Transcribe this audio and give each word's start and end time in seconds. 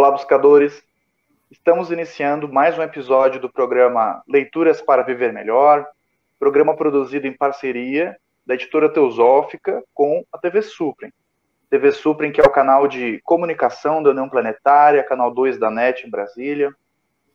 Olá, 0.00 0.12
buscadores! 0.12 0.82
Estamos 1.50 1.90
iniciando 1.90 2.50
mais 2.50 2.78
um 2.78 2.82
episódio 2.82 3.38
do 3.38 3.52
programa 3.52 4.22
Leituras 4.26 4.80
para 4.80 5.02
Viver 5.02 5.30
Melhor, 5.30 5.86
programa 6.38 6.74
produzido 6.74 7.26
em 7.26 7.36
parceria 7.36 8.16
da 8.46 8.54
editora 8.54 8.88
Teosófica 8.88 9.84
com 9.92 10.24
a 10.32 10.38
TV 10.38 10.62
Suprem. 10.62 11.12
TV 11.68 11.92
Suprem, 11.92 12.32
que 12.32 12.40
é 12.40 12.44
o 12.44 12.50
canal 12.50 12.88
de 12.88 13.20
comunicação 13.24 14.02
da 14.02 14.08
União 14.08 14.26
Planetária, 14.26 15.04
canal 15.04 15.34
2 15.34 15.58
da 15.58 15.70
NET 15.70 16.06
em 16.06 16.10
Brasília. 16.10 16.74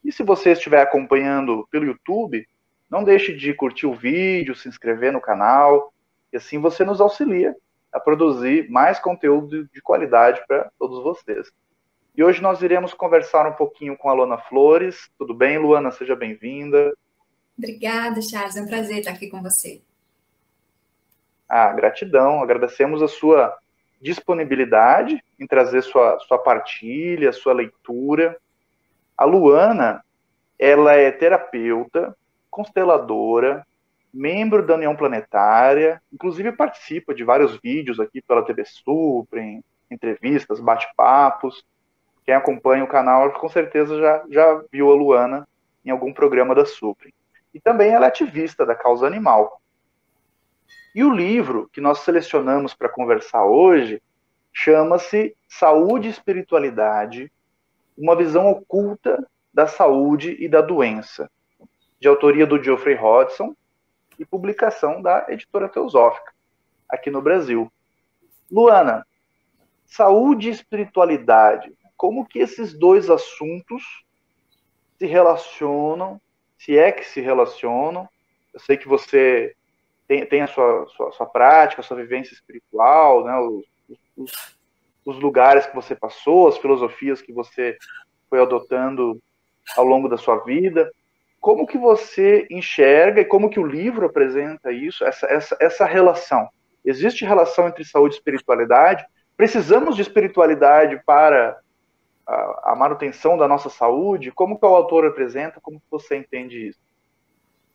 E 0.04 0.12
se 0.12 0.24
você 0.24 0.54
estiver 0.54 0.82
acompanhando 0.82 1.68
pelo 1.70 1.86
YouTube, 1.86 2.48
não 2.90 3.04
deixe 3.04 3.32
de 3.32 3.54
curtir 3.54 3.86
o 3.86 3.94
vídeo, 3.94 4.56
se 4.56 4.68
inscrever 4.68 5.14
no 5.14 5.22
canal, 5.22 5.94
e 6.34 6.38
assim 6.38 6.60
você 6.60 6.84
nos 6.84 7.00
auxilia 7.00 7.56
a 7.94 8.00
produzir 8.00 8.68
mais 8.72 8.98
conteúdo 8.98 9.70
de 9.72 9.82
qualidade 9.84 10.42
para 10.48 10.72
todos 10.80 11.04
vocês. 11.04 11.54
E 12.18 12.24
hoje 12.24 12.42
nós 12.42 12.62
iremos 12.62 12.94
conversar 12.94 13.46
um 13.46 13.54
pouquinho 13.54 13.98
com 13.98 14.10
a 14.10 14.14
Luana 14.14 14.38
Flores. 14.38 15.10
Tudo 15.18 15.34
bem, 15.34 15.58
Luana? 15.58 15.92
Seja 15.92 16.16
bem-vinda. 16.16 16.94
Obrigada, 17.58 18.22
Charles. 18.22 18.56
É 18.56 18.62
um 18.62 18.68
prazer 18.68 19.00
estar 19.00 19.12
aqui 19.12 19.30
com 19.30 19.42
você. 19.42 19.82
Ah, 21.50 21.74
gratidão. 21.74 22.42
Agradecemos 22.42 23.02
a 23.02 23.10
sua 23.10 23.58
disponibilidade 24.02 25.22
em 25.38 25.46
trazer 25.46 25.82
sua, 25.82 26.18
sua 26.20 26.38
partilha, 26.38 27.34
sua 27.34 27.52
leitura. 27.52 28.38
A 29.18 29.26
Luana, 29.26 30.02
ela 30.58 30.94
é 30.94 31.12
terapeuta, 31.12 32.16
consteladora, 32.50 33.68
membro 34.14 34.66
da 34.66 34.76
União 34.76 34.96
Planetária, 34.96 36.02
inclusive 36.14 36.54
participa 36.54 37.14
de 37.14 37.26
vários 37.26 37.58
vídeos 37.58 38.00
aqui 38.00 38.22
pela 38.22 38.46
TV 38.46 38.64
Suprem, 38.64 39.62
entrevistas, 39.92 40.62
bate-papos. 40.62 41.66
Quem 42.26 42.34
acompanha 42.34 42.84
o 42.84 42.88
canal 42.88 43.32
com 43.34 43.48
certeza 43.48 44.00
já, 44.00 44.24
já 44.30 44.64
viu 44.72 44.92
a 44.92 44.96
Luana 44.96 45.48
em 45.86 45.92
algum 45.92 46.12
programa 46.12 46.56
da 46.56 46.66
Supre. 46.66 47.14
E 47.54 47.60
também 47.60 47.92
ela 47.92 48.06
é 48.06 48.08
ativista 48.10 48.66
da 48.66 48.74
causa 48.74 49.06
animal. 49.06 49.62
E 50.96 51.04
o 51.04 51.14
livro 51.14 51.70
que 51.72 51.80
nós 51.80 52.00
selecionamos 52.00 52.74
para 52.74 52.90
conversar 52.90 53.46
hoje 53.46 54.02
chama-se 54.52 55.36
Saúde 55.48 56.08
e 56.08 56.12
Espiritualidade, 56.12 57.32
uma 57.96 58.16
visão 58.16 58.50
oculta 58.50 59.26
da 59.54 59.68
saúde 59.68 60.36
e 60.40 60.50
da 60.50 60.62
doença, 60.62 61.30
de 62.00 62.08
autoria 62.08 62.48
do 62.48 62.62
Geoffrey 62.62 62.96
Hodgson 62.96 63.56
e 64.18 64.26
publicação 64.26 65.02
da 65.02 65.26
editora 65.30 65.70
Teosófica, 65.70 66.34
aqui 66.90 67.12
no 67.12 67.22
Brasil. 67.22 67.72
Luana, 68.52 69.06
saúde 69.86 70.50
e 70.50 70.52
espiritualidade 70.52 71.72
como 71.98 72.26
que 72.26 72.40
esses 72.40 72.78
dois 72.78 73.10
assuntos 73.10 73.84
se 74.98 75.06
relacionam, 75.06 76.20
se 76.58 76.78
é 76.78 76.92
que 76.92 77.06
se 77.06 77.22
relacionam. 77.22 78.08
Eu 78.54 78.60
sei 78.60 78.78
que 78.78 78.88
você 78.88 79.56
tem, 80.08 80.26
tem 80.26 80.42
a 80.42 80.48
sua, 80.48 80.88
sua, 80.96 81.12
sua 81.12 81.26
prática, 81.26 81.82
a 81.82 81.84
sua 81.84 81.98
vivência 81.98 82.34
espiritual, 82.34 83.26
né, 83.26 83.38
os, 83.38 83.66
os, 84.16 84.58
os 85.06 85.20
lugares 85.20 85.66
que 85.66 85.76
você 85.76 85.96
passou, 85.96 86.48
as 86.48 86.58
filosofias 86.58 87.22
que 87.22 87.34
você 87.34 87.78
foi 88.30 88.42
adotando 88.42 89.22
ao 89.76 89.86
longo 89.86 90.08
da 90.08 90.18
sua 90.18 90.38
vida. 90.44 90.92
Como 91.40 91.68
que 91.68 91.78
você 91.78 92.48
enxerga 92.50 93.22
e 93.22 93.26
como 93.26 93.50
que 93.50 93.60
o 93.60 93.66
livro 93.66 94.06
apresenta 94.06 94.72
isso, 94.72 95.04
essa, 95.06 95.28
essa, 95.28 95.58
essa 95.60 95.86
relação? 95.86 96.50
Existe 96.84 97.26
relação 97.26 97.68
entre 97.68 97.84
saúde 97.84 98.16
e 98.16 98.18
espiritualidade? 98.18 99.06
Precisamos 99.38 99.96
de 99.96 100.02
espiritualidade 100.02 101.02
para 101.06 101.58
a, 102.28 102.76
manutenção 102.76 103.38
da 103.38 103.48
nossa 103.48 103.70
saúde? 103.70 104.32
Como 104.32 104.58
que 104.58 104.66
o 104.66 104.76
autor 104.76 105.06
apresenta? 105.06 105.60
Como 105.62 105.80
que 105.80 105.86
você 105.90 106.18
entende 106.18 106.70
isso? 106.70 106.80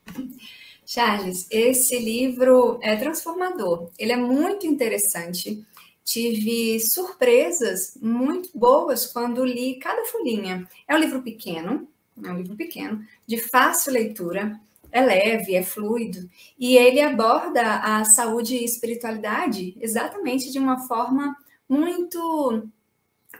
Charles, 0.84 1.46
esse 1.50 1.96
livro 1.98 2.80
é 2.82 2.96
transformador. 2.96 3.90
Ele 3.96 4.12
é 4.12 4.16
muito 4.16 4.66
interessante. 4.66 5.64
Tive 6.04 6.80
surpresas 6.80 7.96
muito 8.02 8.50
boas 8.52 9.06
quando 9.06 9.44
li 9.44 9.78
cada 9.78 10.04
folhinha. 10.06 10.66
É 10.88 10.96
um 10.96 10.98
livro 10.98 11.22
pequeno, 11.22 11.86
é 12.24 12.28
um 12.28 12.36
livro 12.36 12.56
pequeno, 12.56 13.04
de 13.24 13.38
fácil 13.38 13.92
leitura, 13.92 14.58
é 14.90 15.00
leve, 15.00 15.54
é 15.54 15.62
fluido, 15.62 16.28
e 16.58 16.76
ele 16.76 17.00
aborda 17.00 17.76
a 17.76 18.04
saúde 18.04 18.56
e 18.56 18.64
espiritualidade 18.64 19.76
exatamente 19.80 20.50
de 20.50 20.58
uma 20.58 20.88
forma 20.88 21.36
muito 21.68 22.68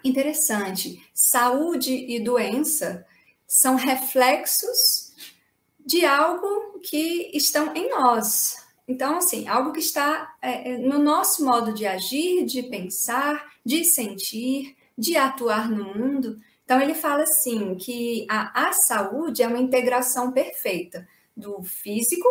interessante. 0.05 1.03
Saúde 1.15 1.93
e 1.93 2.21
doença 2.21 3.06
são 3.47 3.75
reflexos 3.75 5.12
de 5.84 6.05
algo 6.05 6.78
que 6.81 7.31
estão 7.34 7.75
em 7.75 7.91
nós. 7.91 8.56
Então, 8.87 9.19
assim, 9.19 9.47
algo 9.47 9.72
que 9.72 9.81
está 9.81 10.34
é, 10.43 10.72
é, 10.72 10.78
no 10.78 10.99
nosso 10.99 11.44
modo 11.44 11.72
de 11.72 11.87
agir, 11.87 12.44
de 12.44 12.62
pensar, 12.62 13.53
de 13.65 13.84
sentir, 13.84 14.77
de 14.97 15.16
atuar 15.16 15.71
no 15.71 15.94
mundo. 15.94 16.41
Então, 16.65 16.81
ele 16.81 16.94
fala 16.94 17.22
assim 17.22 17.75
que 17.77 18.27
a, 18.28 18.69
a 18.69 18.72
saúde 18.72 19.43
é 19.43 19.49
uma 19.49 19.59
integração 19.61 20.32
perfeita 20.32 21.06
do 21.37 21.62
físico, 21.62 22.28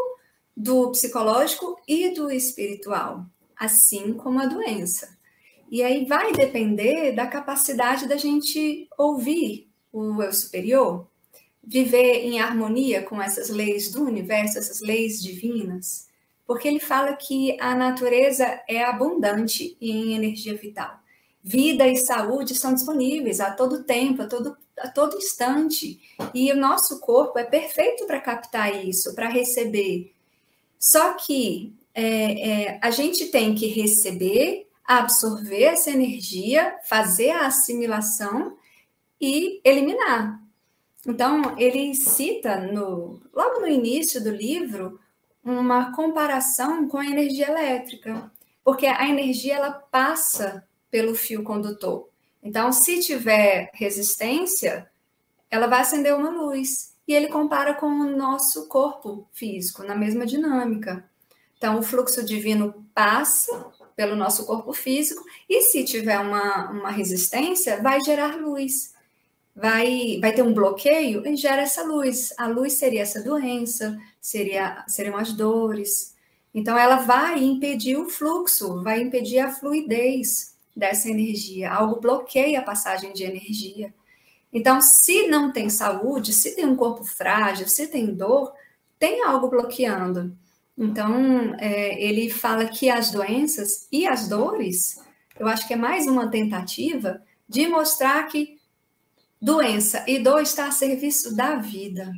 do 0.55 0.91
psicológico 0.91 1.77
e 1.87 2.09
do 2.09 2.29
espiritual, 2.29 3.25
assim 3.57 4.13
como 4.13 4.39
a 4.39 4.45
doença. 4.45 5.17
E 5.69 5.83
aí 5.83 6.05
vai 6.05 6.31
depender 6.31 7.11
da 7.11 7.27
capacidade 7.27 8.07
da 8.07 8.17
gente 8.17 8.87
ouvir 8.97 9.69
o 9.93 10.21
eu 10.21 10.33
superior, 10.33 11.07
viver 11.63 12.25
em 12.25 12.39
harmonia 12.39 13.03
com 13.03 13.21
essas 13.21 13.49
leis 13.49 13.91
do 13.91 14.03
universo, 14.03 14.57
essas 14.57 14.81
leis 14.81 15.21
divinas, 15.21 16.07
porque 16.47 16.67
ele 16.67 16.79
fala 16.79 17.13
que 17.13 17.55
a 17.59 17.75
natureza 17.75 18.59
é 18.67 18.83
abundante 18.83 19.77
em 19.79 20.13
energia 20.13 20.55
vital. 20.55 20.99
Vida 21.43 21.87
e 21.87 21.95
saúde 21.95 22.55
são 22.55 22.73
disponíveis 22.73 23.39
a 23.39 23.51
todo 23.51 23.83
tempo, 23.83 24.23
a 24.23 24.27
todo, 24.27 24.57
a 24.77 24.89
todo 24.89 25.17
instante. 25.17 26.01
E 26.33 26.51
o 26.51 26.57
nosso 26.57 26.99
corpo 26.99 27.37
é 27.37 27.43
perfeito 27.43 28.07
para 28.07 28.19
captar 28.19 28.83
isso, 28.83 29.13
para 29.13 29.29
receber. 29.29 30.11
Só 30.79 31.13
que 31.13 31.73
é, 31.93 32.49
é, 32.49 32.79
a 32.81 32.89
gente 32.89 33.27
tem 33.27 33.53
que 33.53 33.67
receber 33.67 34.68
absorver 34.97 35.65
essa 35.65 35.91
energia, 35.91 36.75
fazer 36.83 37.29
a 37.29 37.45
assimilação 37.45 38.57
e 39.21 39.61
eliminar. 39.63 40.41
Então, 41.05 41.55
ele 41.59 41.93
cita 41.93 42.57
no, 42.57 43.21
logo 43.31 43.59
no 43.59 43.67
início 43.67 44.21
do 44.23 44.31
livro 44.31 44.99
uma 45.43 45.95
comparação 45.95 46.87
com 46.87 46.97
a 46.97 47.05
energia 47.05 47.49
elétrica, 47.49 48.31
porque 48.63 48.87
a 48.87 49.07
energia 49.07 49.57
ela 49.57 49.71
passa 49.71 50.67
pelo 50.89 51.13
fio 51.13 51.43
condutor. 51.43 52.09
Então, 52.41 52.71
se 52.71 52.99
tiver 52.99 53.69
resistência, 53.73 54.89
ela 55.51 55.67
vai 55.67 55.81
acender 55.81 56.15
uma 56.15 56.31
luz. 56.31 56.95
E 57.07 57.13
ele 57.13 57.27
compara 57.27 57.75
com 57.75 57.87
o 57.87 58.15
nosso 58.15 58.67
corpo 58.67 59.27
físico, 59.33 59.83
na 59.83 59.95
mesma 59.95 60.25
dinâmica. 60.25 61.07
Então, 61.57 61.77
o 61.77 61.83
fluxo 61.83 62.23
divino 62.23 62.85
passa 62.93 63.71
pelo 63.99 64.15
nosso 64.15 64.45
corpo 64.45 64.71
físico, 64.71 65.25
e 65.49 65.61
se 65.61 65.83
tiver 65.83 66.17
uma, 66.19 66.71
uma 66.71 66.89
resistência, 66.89 67.81
vai 67.81 67.99
gerar 67.99 68.37
luz. 68.37 68.93
Vai, 69.53 70.17
vai 70.21 70.31
ter 70.31 70.41
um 70.41 70.53
bloqueio 70.53 71.27
e 71.27 71.35
gera 71.35 71.63
essa 71.63 71.83
luz. 71.83 72.33
A 72.37 72.47
luz 72.47 72.75
seria 72.75 73.01
essa 73.01 73.21
doença, 73.21 73.99
seria, 74.21 74.85
seriam 74.87 75.17
as 75.17 75.33
dores. 75.33 76.15
Então, 76.53 76.77
ela 76.77 76.95
vai 76.95 77.43
impedir 77.43 77.97
o 77.97 78.09
fluxo, 78.09 78.81
vai 78.81 79.01
impedir 79.01 79.39
a 79.39 79.51
fluidez 79.51 80.55
dessa 80.73 81.09
energia. 81.09 81.69
Algo 81.69 81.99
bloqueia 81.99 82.61
a 82.61 82.63
passagem 82.63 83.11
de 83.11 83.25
energia. 83.25 83.93
Então, 84.53 84.79
se 84.79 85.27
não 85.27 85.51
tem 85.51 85.69
saúde, 85.69 86.31
se 86.31 86.55
tem 86.55 86.65
um 86.65 86.77
corpo 86.77 87.03
frágil, 87.03 87.67
se 87.67 87.85
tem 87.87 88.05
dor, 88.13 88.53
tem 88.97 89.25
algo 89.25 89.49
bloqueando. 89.49 90.33
Então, 90.79 91.53
é, 91.59 92.01
ele 92.01 92.29
fala 92.29 92.65
que 92.65 92.89
as 92.89 93.11
doenças 93.11 93.85
e 93.91 94.07
as 94.07 94.29
dores, 94.29 94.97
eu 95.37 95.45
acho 95.45 95.67
que 95.67 95.73
é 95.73 95.77
mais 95.77 96.07
uma 96.07 96.31
tentativa 96.31 97.21
de 97.49 97.67
mostrar 97.67 98.23
que 98.27 98.57
doença 99.41 100.05
e 100.07 100.19
dor 100.19 100.41
está 100.41 100.67
a 100.67 100.71
serviço 100.71 101.35
da 101.35 101.57
vida. 101.57 102.13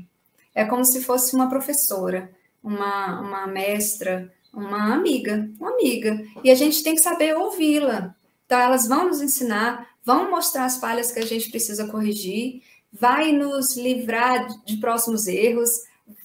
É 0.54 0.64
como 0.64 0.86
se 0.86 1.02
fosse 1.02 1.36
uma 1.36 1.50
professora, 1.50 2.32
uma, 2.64 3.20
uma 3.22 3.48
mestra, 3.48 4.32
uma 4.54 4.94
amiga, 4.94 5.50
uma 5.60 5.72
amiga. 5.72 6.24
E 6.44 6.52
a 6.52 6.56
gente 6.56 6.84
tem 6.84 6.94
que 6.94 7.02
saber 7.02 7.36
ouvi-la. 7.36 8.14
Então, 8.46 8.60
elas 8.60 8.88
vão 8.88 9.08
nos 9.08 9.22
ensinar, 9.22 9.88
vão 10.06 10.30
mostrar 10.30 10.66
as 10.66 10.78
falhas 10.78 11.12
que 11.12 11.20
a 11.20 11.26
gente 11.26 11.50
precisa 11.50 11.88
corrigir, 11.88 12.62
vai 12.94 13.32
nos 13.32 13.76
livrar 13.76 14.48
de 14.66 14.78
próximos 14.78 15.26
erros, 15.26 15.70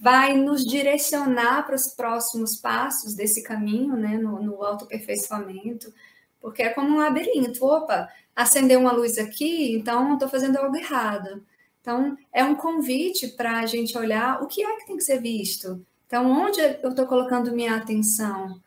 vai 0.00 0.37
nos 0.37 0.65
direcionar 0.65 1.65
para 1.67 1.75
os 1.75 1.88
próximos 1.88 2.56
passos 2.56 3.15
desse 3.15 3.43
caminho, 3.43 3.97
né, 3.97 4.17
no, 4.17 4.43
no 4.43 4.62
autoaperfeiçoamento, 4.62 5.93
porque 6.41 6.62
é 6.62 6.71
como 6.71 6.94
um 6.94 6.99
labirinto. 6.99 7.65
Opa, 7.65 8.09
acendeu 8.35 8.81
uma 8.81 8.93
luz 8.93 9.19
aqui, 9.19 9.73
então 9.73 10.15
estou 10.15 10.29
fazendo 10.29 10.56
algo 10.56 10.77
errado. 10.77 11.44
Então, 11.81 12.17
é 12.33 12.44
um 12.44 12.55
convite 12.55 13.29
para 13.29 13.61
a 13.61 13.67
gente 13.67 13.97
olhar 13.97 14.43
o 14.43 14.47
que 14.47 14.62
é 14.62 14.77
que 14.77 14.87
tem 14.87 14.97
que 14.97 15.05
ser 15.05 15.21
visto. 15.21 15.85
Então, 16.06 16.31
onde 16.31 16.61
eu 16.61 16.91
estou 16.91 17.06
colocando 17.06 17.55
minha 17.55 17.77
atenção? 17.77 18.61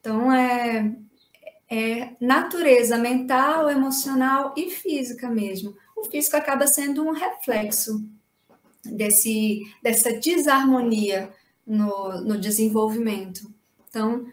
Então, 0.00 0.32
é, 0.32 0.94
é 1.70 2.10
natureza 2.20 2.96
mental, 2.96 3.68
emocional 3.68 4.54
e 4.56 4.70
física 4.70 5.28
mesmo. 5.28 5.76
O 5.96 6.04
físico 6.04 6.36
acaba 6.36 6.66
sendo 6.66 7.04
um 7.04 7.12
reflexo 7.12 8.04
desse, 8.84 9.62
dessa 9.82 10.12
desarmonia 10.12 11.32
no, 11.66 12.20
no 12.22 12.38
desenvolvimento. 12.38 13.52
Então, 13.88 14.26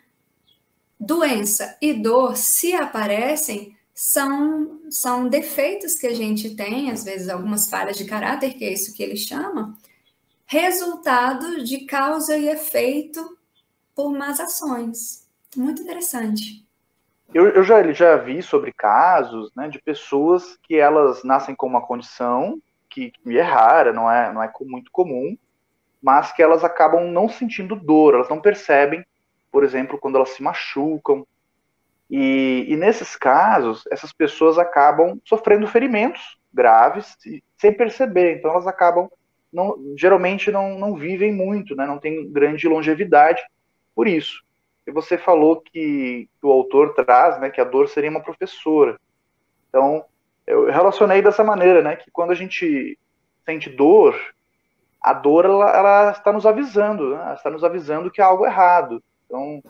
doença 1.00 1.78
e 1.82 1.94
dor, 1.94 2.36
se 2.36 2.74
aparecem, 2.74 3.76
são, 3.94 4.80
são 4.90 5.28
defeitos 5.28 5.96
que 5.96 6.08
a 6.08 6.14
gente 6.14 6.56
tem, 6.56 6.90
às 6.90 7.04
vezes 7.04 7.30
algumas 7.30 7.70
falhas 7.70 7.98
de 7.98 8.06
caráter, 8.06 8.54
que 8.54 8.64
é 8.64 8.74
isso 8.74 8.94
que 8.94 9.04
ele 9.04 9.18
chama, 9.18 9.78
resultado 10.46 11.64
de 11.64 11.86
causa 11.86 12.38
e 12.38 12.48
efeito 12.48 13.38
por 13.94 14.12
más 14.12 14.40
ações. 14.40 15.28
Muito 15.56 15.82
interessante. 15.82 16.66
Eu, 17.34 17.48
eu 17.50 17.64
já, 17.64 17.92
já 17.92 18.16
vi 18.16 18.42
sobre 18.42 18.74
casos 18.74 19.52
né, 19.56 19.68
de 19.68 19.80
pessoas 19.80 20.58
que 20.64 20.76
elas 20.76 21.24
nascem 21.24 21.54
com 21.54 21.68
uma 21.68 21.86
condição 21.86 22.60
que, 22.90 23.12
é 23.28 23.42
rara, 23.42 23.94
não 23.94 24.10
é, 24.10 24.32
não 24.34 24.42
é 24.42 24.52
muito 24.62 24.92
comum, 24.92 25.38
mas 26.02 26.32
que 26.32 26.42
elas 26.42 26.64
acabam 26.64 27.12
não 27.12 27.30
sentindo 27.30 27.76
dor, 27.76 28.16
elas 28.16 28.30
não 28.30 28.42
percebem, 28.42 29.06
por 29.52 29.64
exemplo, 29.64 29.98
quando 29.98 30.16
elas 30.16 30.30
se 30.30 30.42
machucam, 30.42 31.26
e, 32.10 32.66
e, 32.68 32.76
nesses 32.76 33.16
casos, 33.16 33.84
essas 33.92 34.12
pessoas 34.12 34.58
acabam 34.58 35.20
sofrendo 35.24 35.68
ferimentos 35.68 36.40
graves 36.52 37.16
sem 37.56 37.72
perceber. 37.72 38.38
Então, 38.38 38.50
elas 38.50 38.66
acabam, 38.66 39.08
não, 39.54 39.78
geralmente, 39.96 40.52
não, 40.52 40.80
não 40.80 40.96
vivem 40.96 41.32
muito, 41.32 41.76
né? 41.76 41.86
não 41.86 42.00
tem 42.00 42.32
grande 42.32 42.68
longevidade 42.68 43.42
por 43.94 44.08
isso. 44.08 44.44
E 44.88 44.92
você 44.92 45.20
falou 45.20 45.62
que, 45.62 46.28
que 46.40 46.48
o 46.48 46.52
autor 46.52 46.96
traz 46.96 47.40
né, 47.40 47.52
que 47.52 47.62
a 47.62 47.66
dor 47.66 47.88
seria 47.88 48.10
uma 48.10 48.24
professora. 48.24 49.00
Então, 49.68 50.04
eu 50.50 50.66
relacionei 50.66 51.22
dessa 51.22 51.44
maneira, 51.44 51.84
né? 51.84 51.96
Que 51.96 52.10
quando 52.10 52.32
a 52.32 52.36
gente 52.36 52.98
sente 53.46 53.70
dor, 53.70 54.20
a 55.00 55.14
dor 55.14 55.46
ela, 55.46 55.70
ela 55.70 56.12
está 56.12 56.34
nos 56.34 56.46
avisando, 56.46 57.12
né? 57.12 57.22
Ela 57.22 57.34
está 57.36 57.52
nos 57.52 57.64
avisando 57.64 58.10
que 58.10 58.20
há 58.20 58.26
algo 58.26 58.48
errado. 58.48 59.02
Então, 59.26 59.62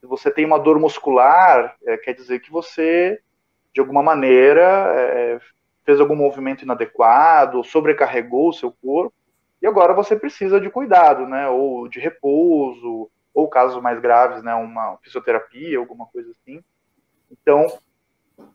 se 0.00 0.06
você 0.06 0.30
tem 0.30 0.44
uma 0.44 0.58
dor 0.58 0.78
muscular, 0.78 1.74
é, 1.84 1.96
quer 1.96 2.14
dizer 2.14 2.38
que 2.38 2.50
você, 2.50 3.20
de 3.74 3.80
alguma 3.80 4.04
maneira, 4.04 4.62
é, 4.62 5.40
fez 5.84 5.98
algum 5.98 6.14
movimento 6.14 6.62
inadequado, 6.62 7.64
sobrecarregou 7.64 8.50
o 8.50 8.54
seu 8.54 8.70
corpo, 8.70 9.12
e 9.60 9.66
agora 9.66 9.92
você 9.92 10.14
precisa 10.14 10.60
de 10.60 10.70
cuidado, 10.70 11.26
né? 11.26 11.48
Ou 11.48 11.88
de 11.88 11.98
repouso, 11.98 13.10
ou 13.34 13.48
casos 13.48 13.82
mais 13.82 14.00
graves, 14.00 14.44
né? 14.44 14.54
Uma 14.54 14.96
fisioterapia, 15.02 15.76
alguma 15.76 16.06
coisa 16.06 16.30
assim. 16.30 16.62
Então, 17.30 17.66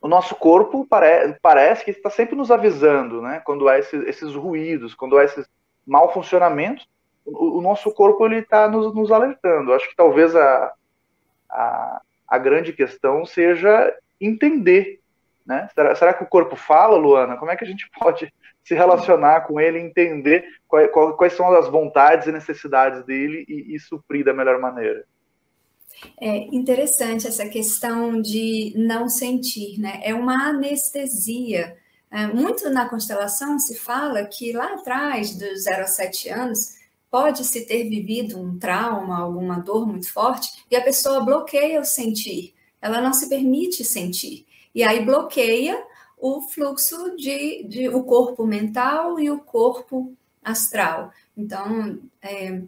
o 0.02 0.08
nosso 0.08 0.36
corpo 0.36 0.86
pare 0.88 1.36
parece 1.42 1.84
que 1.84 1.92
está 1.92 2.10
sempre 2.10 2.36
nos 2.36 2.52
avisando, 2.52 3.22
né? 3.22 3.42
Quando 3.46 3.68
há 3.68 3.80
esses, 3.80 4.06
esses 4.08 4.34
ruídos, 4.36 4.94
quando 4.94 5.18
há 5.18 5.24
esses 5.24 5.48
mal 5.86 6.14
funcionamentos, 6.14 6.88
o, 7.26 7.58
o 7.58 7.62
nosso 7.62 7.92
corpo 7.92 8.26
ele 8.26 8.38
está 8.38 8.68
nos, 8.68 8.94
nos 8.94 9.12
alertando. 9.12 9.74
Acho 9.74 9.90
que 9.90 9.96
talvez 9.96 10.36
a, 10.36 10.74
a, 11.50 12.02
a 12.28 12.38
grande 12.38 12.72
questão 12.74 13.26
seja 13.26 13.94
entender. 14.20 15.00
Né? 15.46 15.68
Será, 15.74 15.96
será, 15.96 16.14
que 16.14 16.24
o 16.24 16.28
corpo 16.28 16.56
fala, 16.56 16.98
Luana? 16.98 17.38
Como 17.38 17.52
é 17.52 17.56
que 17.56 17.64
a 17.64 17.68
gente 17.68 17.90
pode 18.00 18.32
se 18.64 18.74
relacionar 18.74 19.42
com 19.42 19.60
ele, 19.60 19.80
entender 19.80 20.44
quais, 20.68 20.90
quais 20.92 21.34
são 21.34 21.54
as 21.54 21.68
vontades 21.68 22.28
e 22.28 22.32
necessidades 22.32 23.04
dele 23.04 23.46
e, 23.48 23.76
e 23.76 23.80
suprir 23.80 24.26
da 24.26 24.34
melhor 24.34 24.60
maneira? 24.60 25.06
É 26.20 26.38
interessante 26.56 27.28
essa 27.28 27.48
questão 27.48 28.22
de 28.22 28.74
não 28.76 29.08
sentir, 29.10 29.80
né? 29.80 30.00
É 30.04 30.14
uma 30.14 30.50
anestesia. 30.50 31.78
É, 32.12 32.28
muito 32.28 32.70
na 32.70 32.88
constelação 32.88 33.60
se 33.60 33.76
fala 33.76 34.24
que 34.26 34.54
lá 34.54 34.74
atrás, 34.74 35.36
dos 35.36 35.64
0 35.64 35.84
a 35.84 35.88
7 35.88 36.30
anos, 36.30 36.76
pode-se 37.10 37.66
ter 37.66 37.90
vivido 37.90 38.40
um 38.40 38.58
trauma, 38.58 39.20
alguma 39.20 39.60
dor 39.60 39.88
muito 39.88 40.12
forte, 40.12 40.66
e 40.70 40.76
a 40.76 40.84
pessoa 40.84 41.24
bloqueia 41.24 41.80
o 41.80 41.86
sentir, 41.86 42.54
ela 42.82 43.02
não 43.02 43.14
se 43.14 43.30
permite 43.30 43.84
sentir. 43.84 44.46
E 44.74 44.84
aí 44.84 45.04
bloqueia 45.04 45.82
o 46.18 46.42
fluxo 46.42 47.16
de, 47.16 47.64
de 47.64 47.90
o 47.90 48.04
corpo 48.04 48.46
mental 48.46 49.20
e 49.20 49.30
o 49.30 49.40
corpo 49.40 50.14
astral. 50.44 51.12
Então, 51.36 52.00
é, 52.22 52.62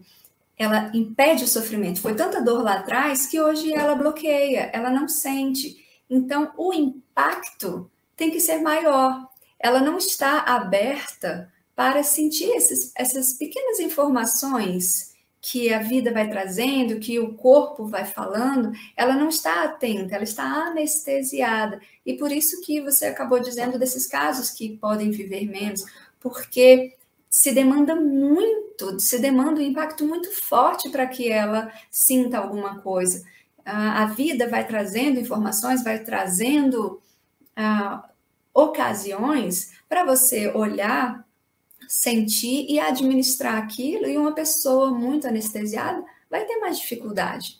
ela 0.58 0.90
impede 0.92 1.44
o 1.44 1.48
sofrimento. 1.48 2.00
Foi 2.00 2.14
tanta 2.14 2.42
dor 2.42 2.62
lá 2.62 2.74
atrás 2.74 3.26
que 3.26 3.40
hoje 3.40 3.72
ela 3.72 3.94
bloqueia, 3.94 4.70
ela 4.72 4.90
não 4.90 5.08
sente. 5.08 5.76
Então, 6.10 6.52
o 6.56 6.72
impacto 6.72 7.90
tem 8.16 8.30
que 8.30 8.40
ser 8.40 8.60
maior. 8.60 9.28
Ela 9.58 9.80
não 9.80 9.98
está 9.98 10.40
aberta 10.40 11.52
para 11.76 12.02
sentir 12.02 12.50
esses, 12.50 12.92
essas 12.96 13.34
pequenas 13.34 13.78
informações 13.78 15.14
que 15.40 15.72
a 15.72 15.78
vida 15.78 16.12
vai 16.12 16.28
trazendo, 16.28 16.98
que 16.98 17.20
o 17.20 17.34
corpo 17.34 17.86
vai 17.86 18.04
falando, 18.04 18.72
ela 18.96 19.14
não 19.14 19.28
está 19.28 19.62
atenta, 19.62 20.14
ela 20.14 20.24
está 20.24 20.42
anestesiada. 20.42 21.80
E 22.04 22.14
por 22.14 22.32
isso 22.32 22.60
que 22.62 22.80
você 22.80 23.06
acabou 23.06 23.38
dizendo 23.38 23.78
desses 23.78 24.06
casos 24.06 24.50
que 24.50 24.76
podem 24.76 25.10
viver 25.10 25.46
menos, 25.46 25.84
porque 26.18 26.96
se 27.28 27.52
demanda 27.52 27.94
muito, 27.94 28.98
se 29.00 29.18
demanda 29.18 29.60
um 29.60 29.64
impacto 29.64 30.04
muito 30.04 30.30
forte 30.30 30.88
para 30.88 31.06
que 31.06 31.30
ela 31.30 31.72
sinta 31.90 32.38
alguma 32.38 32.80
coisa. 32.80 33.24
A 33.64 34.06
vida 34.06 34.48
vai 34.48 34.66
trazendo 34.66 35.20
informações, 35.20 35.84
vai 35.84 35.98
trazendo 35.98 37.02
uh, 37.58 38.02
ocasiões 38.54 39.72
para 39.88 40.04
você 40.04 40.48
olhar 40.48 41.26
sentir 41.88 42.66
e 42.68 42.78
administrar 42.78 43.56
aquilo, 43.56 44.06
e 44.06 44.18
uma 44.18 44.32
pessoa 44.32 44.90
muito 44.90 45.26
anestesiada 45.26 46.04
vai 46.30 46.44
ter 46.44 46.58
mais 46.58 46.78
dificuldade. 46.78 47.58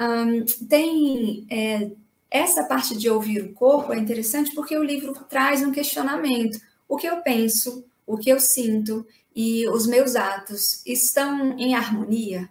Um, 0.00 0.44
tem 0.66 1.46
é, 1.50 1.90
essa 2.30 2.64
parte 2.64 2.96
de 2.96 3.08
ouvir 3.08 3.42
o 3.42 3.52
corpo 3.52 3.92
é 3.92 3.98
interessante 3.98 4.54
porque 4.54 4.76
o 4.76 4.82
livro 4.82 5.12
traz 5.28 5.62
um 5.62 5.70
questionamento. 5.70 6.58
O 6.88 6.96
que 6.96 7.06
eu 7.06 7.18
penso, 7.18 7.84
o 8.06 8.16
que 8.16 8.30
eu 8.30 8.40
sinto 8.40 9.06
e 9.34 9.68
os 9.68 9.86
meus 9.86 10.16
atos 10.16 10.84
estão 10.86 11.58
em 11.58 11.74
harmonia 11.74 12.48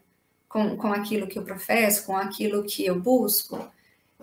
com, 0.50 0.76
com 0.76 0.94
aquilo 0.94 1.28
que 1.28 1.40
eu 1.40 1.44
professo, 1.44 2.06
com 2.06 2.18
aquilo 2.18 2.64
que 2.64 2.86
eu 2.86 3.00
busco? 3.00 3.66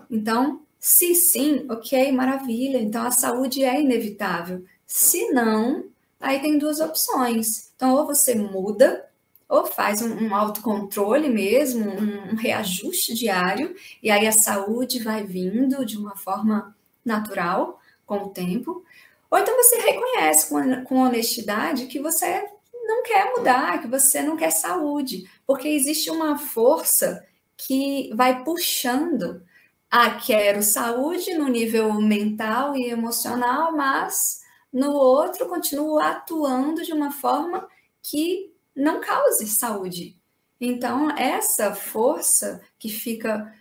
Então, 0.09 0.61
se 0.79 1.13
sim, 1.13 1.65
ok, 1.69 2.11
maravilha. 2.11 2.79
Então 2.79 3.05
a 3.05 3.11
saúde 3.11 3.63
é 3.63 3.79
inevitável. 3.79 4.65
Se 4.85 5.31
não, 5.31 5.85
aí 6.19 6.39
tem 6.39 6.57
duas 6.57 6.79
opções. 6.79 7.71
Então, 7.75 7.93
ou 7.93 8.05
você 8.05 8.35
muda, 8.35 9.07
ou 9.47 9.65
faz 9.65 10.01
um, 10.01 10.27
um 10.27 10.35
autocontrole 10.35 11.29
mesmo, 11.29 11.89
um, 11.89 12.31
um 12.31 12.35
reajuste 12.35 13.13
diário, 13.13 13.75
e 14.01 14.09
aí 14.09 14.25
a 14.25 14.31
saúde 14.31 15.03
vai 15.03 15.23
vindo 15.23 15.85
de 15.85 15.97
uma 15.97 16.15
forma 16.15 16.75
natural 17.05 17.79
com 18.05 18.23
o 18.23 18.29
tempo. 18.29 18.83
Ou 19.31 19.39
então 19.39 19.55
você 19.55 19.77
reconhece 19.77 20.49
com, 20.49 20.83
com 20.83 20.97
honestidade 20.97 21.87
que 21.87 21.99
você 21.99 22.45
não 22.83 23.01
quer 23.01 23.31
mudar, 23.31 23.81
que 23.81 23.87
você 23.87 24.21
não 24.21 24.35
quer 24.35 24.51
saúde, 24.51 25.29
porque 25.47 25.69
existe 25.69 26.11
uma 26.11 26.37
força 26.37 27.25
que 27.55 28.11
vai 28.13 28.43
puxando. 28.43 29.41
Ah, 29.89 30.11
quero 30.11 30.61
saúde 30.61 31.33
no 31.33 31.47
nível 31.47 31.93
mental 31.93 32.75
e 32.75 32.89
emocional, 32.89 33.71
mas 33.75 34.41
no 34.71 34.91
outro 34.91 35.47
continuo 35.47 35.99
atuando 35.99 36.83
de 36.83 36.93
uma 36.93 37.11
forma 37.11 37.67
que 38.01 38.53
não 38.75 39.01
cause 39.01 39.47
saúde. 39.47 40.17
Então, 40.59 41.09
essa 41.17 41.73
força 41.73 42.61
que 42.77 42.89
fica 42.89 43.53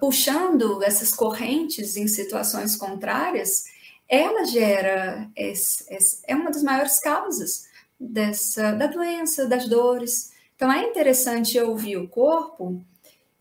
puxando 0.00 0.82
essas 0.82 1.12
correntes 1.12 1.96
em 1.96 2.06
situações 2.06 2.76
contrárias, 2.76 3.64
ela 4.08 4.44
gera, 4.44 5.30
esse, 5.36 5.84
esse, 5.92 6.22
é 6.26 6.34
uma 6.34 6.50
das 6.50 6.62
maiores 6.62 7.00
causas 7.00 7.66
dessa, 7.98 8.72
da 8.72 8.86
doença, 8.86 9.46
das 9.46 9.68
dores. 9.68 10.32
Então, 10.56 10.70
é 10.70 10.88
interessante 10.88 11.58
ouvir 11.58 11.96
o 11.96 12.08
corpo 12.08 12.82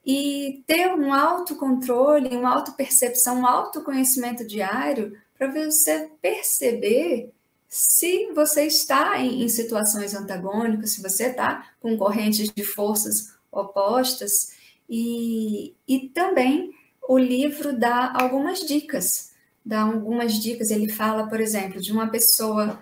e 0.05 0.63
ter 0.67 0.93
um 0.93 1.13
autocontrole, 1.13 2.36
uma 2.36 2.53
autopercepção, 2.53 3.39
um 3.41 3.48
autoconhecimento 3.48 4.46
diário 4.46 5.17
para 5.38 5.48
você 5.48 6.10
perceber 6.22 7.32
se 7.67 8.32
você 8.34 8.65
está 8.65 9.20
em, 9.20 9.43
em 9.43 9.50
situações 9.50 10.13
antagônicas, 10.13 10.91
se 10.91 11.01
você 11.01 11.27
está 11.27 11.72
com 11.82 11.98
correntes 11.98 12.50
de 12.50 12.63
forças 12.63 13.34
opostas, 13.51 14.53
e, 14.89 15.74
e 15.88 16.10
também 16.10 16.72
o 17.08 17.17
livro 17.17 17.74
dá 17.74 18.13
algumas 18.15 18.60
dicas. 18.60 19.33
Dá 19.65 19.82
algumas 19.82 20.34
dicas. 20.34 20.72
Ele 20.72 20.89
fala, 20.89 21.27
por 21.27 21.39
exemplo, 21.39 21.82
de 21.82 21.91
uma 21.91 22.08
pessoa 22.10 22.79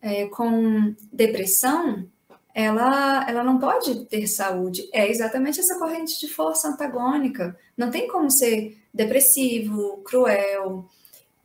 é, 0.00 0.26
com 0.26 0.94
depressão, 1.12 2.08
ela, 2.54 3.28
ela 3.28 3.44
não 3.44 3.58
pode 3.58 4.06
ter 4.06 4.26
saúde. 4.26 4.88
É 4.92 5.08
exatamente 5.08 5.60
essa 5.60 5.78
corrente 5.78 6.18
de 6.18 6.28
força 6.28 6.68
antagônica. 6.68 7.56
Não 7.76 7.90
tem 7.90 8.08
como 8.08 8.30
ser 8.30 8.76
depressivo, 8.92 9.98
cruel, 9.98 10.88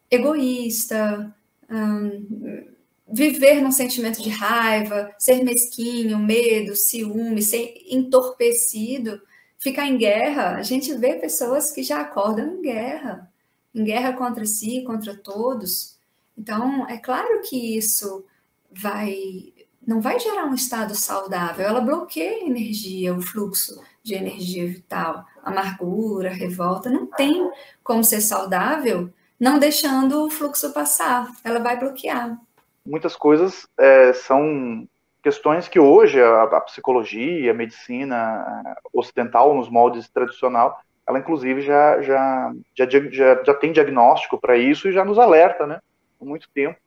egoísta, 0.09 1.35
hum, 1.69 2.65
viver 3.07 3.61
num 3.61 3.71
sentimento 3.71 4.21
de 4.21 4.29
raiva, 4.29 5.13
ser 5.19 5.43
mesquinho, 5.43 6.17
medo, 6.17 6.75
ciúme, 6.75 7.41
ser 7.41 7.75
entorpecido, 7.89 9.21
ficar 9.59 9.87
em 9.87 9.97
guerra. 9.97 10.55
A 10.55 10.63
gente 10.63 10.93
vê 10.95 11.15
pessoas 11.15 11.71
que 11.71 11.83
já 11.83 12.01
acordam 12.01 12.55
em 12.57 12.61
guerra, 12.61 13.31
em 13.73 13.83
guerra 13.83 14.13
contra 14.13 14.45
si, 14.45 14.83
contra 14.83 15.15
todos. 15.15 15.97
Então, 16.37 16.87
é 16.87 16.97
claro 16.97 17.41
que 17.41 17.77
isso 17.77 18.25
vai 18.71 19.53
não 19.85 19.99
vai 19.99 20.17
gerar 20.17 20.45
um 20.45 20.53
estado 20.53 20.95
saudável, 20.95 21.65
ela 21.65 21.81
bloqueia 21.81 22.37
a 22.37 22.47
energia, 22.47 23.13
o 23.13 23.21
fluxo 23.21 23.83
de 24.01 24.15
energia 24.15 24.65
vital, 24.65 25.25
amargura, 25.43 26.29
revolta, 26.29 26.89
não 26.89 27.05
tem 27.05 27.51
como 27.83 28.01
ser 28.01 28.21
saudável 28.21 29.11
não 29.43 29.59
deixando 29.59 30.25
o 30.25 30.29
fluxo 30.29 30.73
passar, 30.73 31.27
ela 31.43 31.59
vai 31.59 31.77
bloquear. 31.77 32.37
Muitas 32.85 33.13
coisas 33.13 33.67
é, 33.77 34.13
são 34.13 34.87
questões 35.21 35.67
que 35.67 35.77
hoje 35.77 36.21
a, 36.21 36.43
a, 36.43 36.61
psicologia, 36.61 37.51
a 37.51 37.53
medicina 37.53 38.63
ocidental, 38.93 39.53
nos 39.53 39.69
moldes 39.69 40.07
tradicional, 40.07 40.79
ela 41.07 41.19
inclusive 41.19 41.61
já, 41.61 42.01
já, 42.01 42.53
já, 42.75 42.85
já, 42.89 43.43
já 43.43 43.53
tem 43.53 43.71
diagnóstico 43.71 44.39
para 44.39 44.57
isso 44.57 44.87
e 44.87 44.93
já 44.93 45.03
nos 45.03 45.19
alerta, 45.19 45.67
né, 45.67 45.79
há 46.21 46.25
muito 46.25 46.49
tempo, 46.53 46.79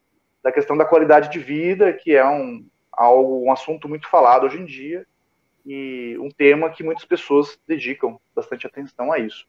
da 0.42 0.50
questão 0.52 0.76
da 0.76 0.84
qualidade 0.84 1.30
de 1.30 1.38
vida, 1.38 1.92
que 1.92 2.14
é 2.14 2.26
um, 2.26 2.64
algo, 2.92 3.44
um 3.44 3.52
assunto 3.52 3.88
muito 3.88 4.08
falado 4.08 4.44
hoje 4.44 4.60
em 4.60 4.64
dia 4.64 5.06
e 5.64 6.16
um 6.20 6.30
tema 6.30 6.70
que 6.70 6.84
muitas 6.84 7.04
pessoas 7.04 7.58
dedicam 7.66 8.18
bastante 8.34 8.66
atenção 8.66 9.12
a 9.12 9.18
isso. 9.18 9.46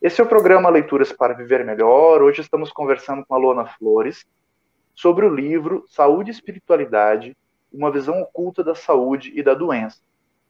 Esse 0.00 0.20
é 0.20 0.24
o 0.24 0.28
programa 0.28 0.68
Leituras 0.68 1.12
para 1.12 1.32
Viver 1.32 1.64
Melhor. 1.64 2.22
Hoje 2.22 2.40
estamos 2.40 2.72
conversando 2.72 3.24
com 3.24 3.34
a 3.36 3.38
Luana 3.38 3.66
Flores 3.66 4.26
sobre 4.94 5.24
o 5.24 5.32
livro 5.32 5.84
Saúde 5.86 6.30
e 6.30 6.34
Espiritualidade, 6.34 7.36
uma 7.72 7.90
visão 7.90 8.20
oculta 8.20 8.64
da 8.64 8.74
saúde 8.74 9.32
e 9.34 9.42
da 9.42 9.54
doença, 9.54 10.00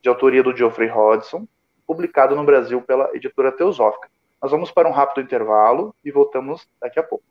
de 0.00 0.08
autoria 0.08 0.42
do 0.42 0.56
Geoffrey 0.56 0.88
Hodgson, 0.88 1.46
publicado 1.92 2.34
no 2.34 2.42
Brasil 2.42 2.80
pela 2.80 3.14
editora 3.14 3.52
Teosófica. 3.52 4.08
Nós 4.40 4.50
vamos 4.50 4.70
para 4.70 4.88
um 4.88 4.92
rápido 4.92 5.22
intervalo 5.22 5.94
e 6.02 6.10
voltamos 6.10 6.66
daqui 6.80 6.98
a 6.98 7.02
pouco. 7.02 7.22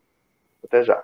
Até 0.63 0.83
já. 0.83 1.03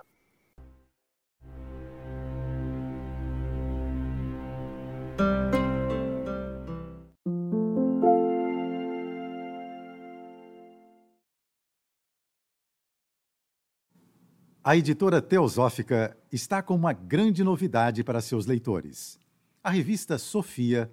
A 14.62 14.76
editora 14.76 15.20
Teosófica 15.20 16.16
está 16.30 16.62
com 16.62 16.76
uma 16.76 16.92
grande 16.92 17.42
novidade 17.42 18.04
para 18.04 18.20
seus 18.20 18.46
leitores. 18.46 19.18
A 19.64 19.70
revista 19.70 20.16
Sofia, 20.16 20.92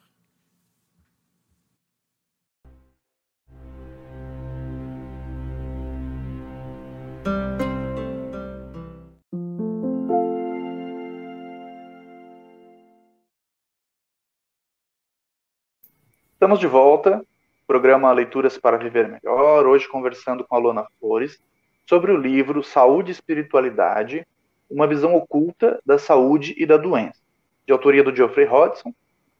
Estamos 16.41 16.57
de 16.57 16.65
volta, 16.65 17.23
programa 17.67 18.11
Leituras 18.11 18.57
para 18.57 18.75
Viver 18.75 19.07
Melhor, 19.07 19.67
hoje 19.67 19.87
conversando 19.87 20.43
com 20.43 20.55
a 20.55 20.57
Lona 20.57 20.87
Flores 20.99 21.39
sobre 21.85 22.11
o 22.11 22.17
livro 22.17 22.63
Saúde 22.63 23.11
e 23.11 23.13
Espiritualidade, 23.13 24.25
uma 24.67 24.87
visão 24.87 25.13
oculta 25.13 25.79
da 25.85 25.99
saúde 25.99 26.55
e 26.57 26.65
da 26.65 26.77
doença 26.77 27.21
de 27.63 27.71
autoria 27.71 28.03
do 28.03 28.15
Geoffrey 28.15 28.47
Hodgson, 28.47 28.91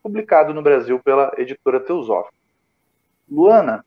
publicado 0.04 0.54
no 0.54 0.62
Brasil 0.62 1.00
pela 1.00 1.34
editora 1.40 1.80
Teosófica. 1.80 2.36
Luana, 3.28 3.84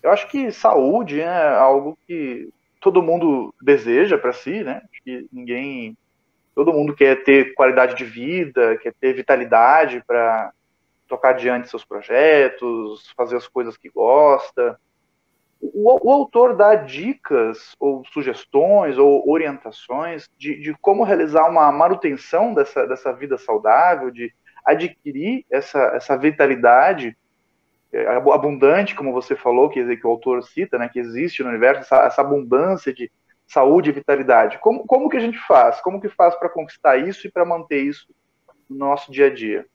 eu 0.00 0.12
acho 0.12 0.28
que 0.28 0.52
saúde 0.52 1.20
é 1.20 1.48
algo 1.48 1.98
que 2.06 2.48
todo 2.80 3.02
mundo 3.02 3.52
deseja 3.60 4.16
para 4.16 4.32
si, 4.32 4.62
né? 4.62 4.82
Acho 4.88 5.02
que 5.02 5.26
ninguém, 5.32 5.98
todo 6.54 6.72
mundo 6.72 6.94
quer 6.94 7.24
ter 7.24 7.54
qualidade 7.54 7.96
de 7.96 8.04
vida, 8.04 8.76
quer 8.76 8.94
ter 9.00 9.14
vitalidade 9.14 10.00
para 10.06 10.52
tocar 11.06 11.30
adiante 11.30 11.68
seus 11.68 11.84
projetos, 11.84 13.12
fazer 13.16 13.36
as 13.36 13.48
coisas 13.48 13.76
que 13.76 13.88
gosta. 13.88 14.78
O, 15.60 16.08
o, 16.08 16.12
autor 16.12 16.54
dá 16.54 16.74
dicas 16.74 17.74
ou 17.80 18.04
sugestões 18.06 18.98
ou 18.98 19.28
orientações 19.28 20.28
de, 20.36 20.60
de 20.60 20.74
como 20.80 21.02
realizar 21.02 21.48
uma 21.48 21.72
manutenção 21.72 22.52
dessa, 22.52 22.86
dessa 22.86 23.12
vida 23.12 23.38
saudável, 23.38 24.10
de 24.10 24.32
adquirir 24.64 25.46
essa, 25.50 25.78
essa 25.94 26.16
vitalidade 26.16 27.16
é, 27.92 28.06
abundante, 28.06 28.94
como 28.94 29.12
você 29.12 29.34
falou, 29.34 29.70
que, 29.70 29.96
que 29.96 30.06
o 30.06 30.10
autor 30.10 30.42
cita, 30.42 30.76
né, 30.76 30.88
que 30.88 30.98
existe 30.98 31.42
no 31.42 31.48
universo, 31.48 31.80
essa, 31.80 32.04
essa 32.04 32.20
abundância 32.20 32.92
de 32.92 33.10
saúde 33.46 33.90
e 33.90 33.92
vitalidade. 33.92 34.58
Como, 34.58 34.84
como 34.86 35.08
que 35.08 35.16
a 35.16 35.20
gente 35.20 35.38
faz? 35.46 35.80
Como 35.80 36.00
que 36.00 36.08
faz 36.08 36.34
para 36.34 36.48
conquistar 36.48 36.96
isso 36.96 37.26
e 37.26 37.30
para 37.30 37.44
manter 37.44 37.82
isso 37.82 38.06
no 38.68 38.76
nosso 38.76 39.10
dia 39.10 39.26
a 39.26 39.34
dia? 39.34 39.66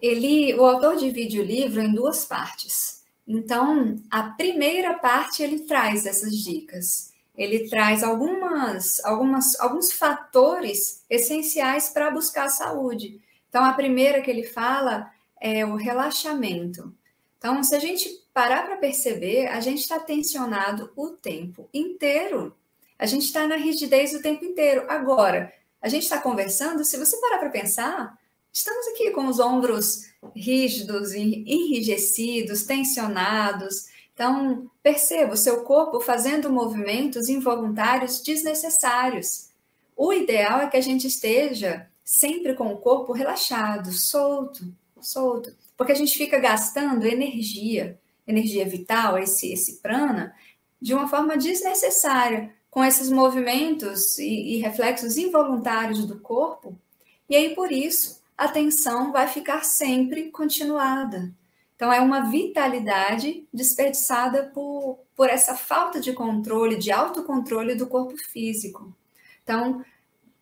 Ele, 0.00 0.54
o 0.54 0.64
autor 0.64 0.96
divide 0.96 1.40
o 1.40 1.44
livro 1.44 1.80
em 1.80 1.92
duas 1.92 2.24
partes. 2.24 3.04
Então, 3.26 3.96
a 4.10 4.22
primeira 4.22 4.94
parte 4.94 5.42
ele 5.42 5.60
traz 5.60 6.06
essas 6.06 6.36
dicas. 6.36 7.12
Ele 7.36 7.68
traz 7.68 8.02
algumas, 8.02 9.04
algumas, 9.04 9.58
alguns 9.60 9.92
fatores 9.92 11.02
essenciais 11.10 11.90
para 11.90 12.10
buscar 12.10 12.46
a 12.46 12.50
saúde. 12.50 13.20
Então, 13.48 13.64
a 13.64 13.72
primeira 13.72 14.22
que 14.22 14.30
ele 14.30 14.44
fala 14.44 15.10
é 15.40 15.64
o 15.64 15.74
relaxamento. 15.74 16.94
Então, 17.38 17.62
se 17.62 17.74
a 17.74 17.78
gente 17.78 18.08
parar 18.32 18.64
para 18.64 18.76
perceber, 18.76 19.48
a 19.48 19.60
gente 19.60 19.80
está 19.80 19.98
tensionado 19.98 20.90
o 20.96 21.10
tempo 21.10 21.68
inteiro. 21.72 22.56
A 22.98 23.06
gente 23.06 23.26
está 23.26 23.46
na 23.46 23.56
rigidez 23.56 24.14
o 24.14 24.22
tempo 24.22 24.44
inteiro. 24.44 24.86
Agora, 24.88 25.52
a 25.80 25.88
gente 25.88 26.04
está 26.04 26.18
conversando, 26.18 26.84
se 26.84 26.96
você 26.96 27.16
parar 27.20 27.38
para 27.38 27.50
pensar, 27.50 28.18
estamos 28.56 28.86
aqui 28.88 29.10
com 29.10 29.26
os 29.26 29.38
ombros 29.38 30.06
rígidos, 30.34 31.12
enrijecidos, 31.12 32.62
tensionados. 32.62 33.84
Então, 34.14 34.70
perceba 34.82 35.34
o 35.34 35.36
seu 35.36 35.62
corpo 35.62 36.00
fazendo 36.00 36.48
movimentos 36.48 37.28
involuntários 37.28 38.22
desnecessários. 38.22 39.50
O 39.94 40.10
ideal 40.10 40.60
é 40.60 40.68
que 40.68 40.76
a 40.78 40.80
gente 40.80 41.06
esteja 41.06 41.86
sempre 42.02 42.54
com 42.54 42.72
o 42.72 42.78
corpo 42.78 43.12
relaxado, 43.12 43.92
solto, 43.92 44.64
solto, 45.02 45.54
porque 45.76 45.92
a 45.92 45.96
gente 45.96 46.16
fica 46.16 46.38
gastando 46.38 47.06
energia, 47.06 47.98
energia 48.26 48.66
vital, 48.66 49.18
esse, 49.18 49.52
esse 49.52 49.82
prana, 49.82 50.34
de 50.80 50.94
uma 50.94 51.08
forma 51.08 51.36
desnecessária, 51.36 52.54
com 52.70 52.82
esses 52.82 53.10
movimentos 53.10 54.16
e, 54.18 54.54
e 54.54 54.56
reflexos 54.58 55.18
involuntários 55.18 56.06
do 56.06 56.18
corpo. 56.20 56.74
E 57.28 57.36
aí, 57.36 57.54
por 57.54 57.70
isso, 57.70 58.24
a 58.36 58.48
tensão 58.48 59.12
vai 59.12 59.26
ficar 59.26 59.64
sempre 59.64 60.30
continuada. 60.30 61.32
Então, 61.74 61.92
é 61.92 62.00
uma 62.00 62.30
vitalidade 62.30 63.46
desperdiçada 63.52 64.50
por, 64.54 64.98
por 65.14 65.28
essa 65.28 65.54
falta 65.54 66.00
de 66.00 66.12
controle, 66.12 66.76
de 66.76 66.90
autocontrole 66.90 67.74
do 67.74 67.86
corpo 67.86 68.16
físico. 68.16 68.94
Então, 69.42 69.84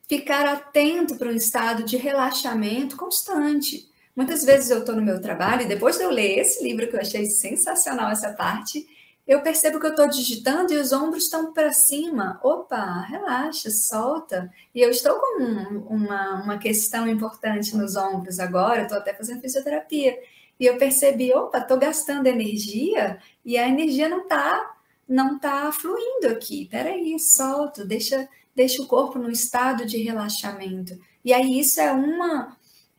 ficar 0.08 0.46
atento 0.46 1.16
para 1.16 1.28
um 1.28 1.34
estado 1.34 1.82
de 1.82 1.96
relaxamento 1.96 2.96
constante. 2.96 3.88
Muitas 4.14 4.44
vezes 4.44 4.70
eu 4.70 4.80
estou 4.80 4.94
no 4.94 5.02
meu 5.02 5.20
trabalho 5.20 5.62
e 5.62 5.68
depois 5.68 5.96
de 5.96 6.04
eu 6.04 6.10
ler 6.10 6.38
esse 6.38 6.62
livro, 6.62 6.86
que 6.88 6.94
eu 6.94 7.00
achei 7.00 7.26
sensacional 7.26 8.10
essa 8.10 8.32
parte, 8.32 8.86
eu 9.26 9.40
percebo 9.40 9.80
que 9.80 9.86
eu 9.86 9.90
estou 9.90 10.08
digitando 10.08 10.72
e 10.72 10.76
os 10.76 10.92
ombros 10.92 11.24
estão 11.24 11.52
para 11.52 11.72
cima. 11.72 12.38
Opa, 12.42 13.00
relaxa, 13.02 13.70
solta. 13.70 14.52
E 14.74 14.80
eu 14.82 14.90
estou 14.90 15.18
com 15.18 15.42
uma, 15.88 16.42
uma 16.42 16.58
questão 16.58 17.08
importante 17.08 17.74
nos 17.74 17.96
ombros 17.96 18.38
agora, 18.38 18.82
estou 18.82 18.98
até 18.98 19.14
fazendo 19.14 19.40
fisioterapia. 19.40 20.18
E 20.60 20.66
eu 20.66 20.76
percebi, 20.76 21.32
opa, 21.32 21.58
estou 21.58 21.78
gastando 21.78 22.26
energia 22.26 23.18
e 23.44 23.56
a 23.56 23.66
energia 23.68 24.08
não 24.08 24.22
está 24.22 24.72
não 25.06 25.38
tá 25.38 25.70
fluindo 25.72 26.28
aqui. 26.28 26.66
Peraí, 26.70 27.18
solto, 27.18 27.84
deixa, 27.84 28.28
deixa 28.54 28.82
o 28.82 28.86
corpo 28.86 29.18
no 29.18 29.30
estado 29.30 29.84
de 29.86 30.02
relaxamento. 30.02 30.98
E 31.24 31.32
aí 31.32 31.58
isso 31.60 31.80
é 31.80 31.92
uma 31.92 32.56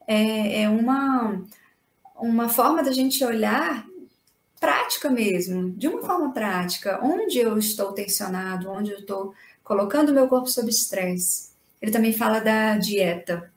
é, 0.08 0.64
é 0.64 0.70
uma 0.70 1.44
uma 2.16 2.50
forma 2.50 2.82
da 2.82 2.92
gente 2.92 3.24
olhar 3.24 3.86
prática 4.66 5.12
mesmo, 5.12 5.70
de 5.78 5.88
uma 5.88 6.02
forma 6.02 6.34
prática, 6.34 7.00
onde 7.04 7.38
eu 7.38 7.56
estou 7.56 7.94
tensionado, 7.94 8.72
onde 8.72 8.90
eu 8.90 8.98
estou 8.98 9.32
colocando 9.64 10.12
meu 10.12 10.28
corpo 10.28 10.48
sob 10.48 10.68
estresse. 10.72 11.52
Ele 11.80 11.92
também 11.92 12.12
fala 12.12 12.40
da 12.40 12.76
dieta. 12.76 13.54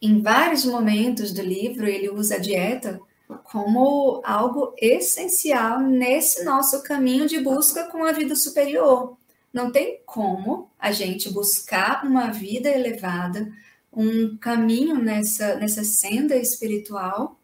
Em 0.00 0.22
vários 0.22 0.64
momentos 0.64 1.32
do 1.32 1.42
livro, 1.42 1.84
ele 1.84 2.08
usa 2.08 2.36
a 2.36 2.38
dieta 2.38 3.00
como 3.42 4.22
algo 4.24 4.72
essencial 4.78 5.80
nesse 5.80 6.44
nosso 6.44 6.80
caminho 6.84 7.26
de 7.26 7.40
busca 7.40 7.90
com 7.90 8.04
a 8.04 8.12
vida 8.12 8.36
superior. 8.36 9.16
Não 9.52 9.72
tem 9.72 10.00
como 10.06 10.70
a 10.78 10.92
gente 10.92 11.28
buscar 11.28 12.06
uma 12.06 12.30
vida 12.30 12.68
elevada, 12.68 13.52
um 13.92 14.36
caminho 14.36 14.94
nessa, 15.02 15.56
nessa 15.56 15.82
senda 15.82 16.36
espiritual, 16.36 17.36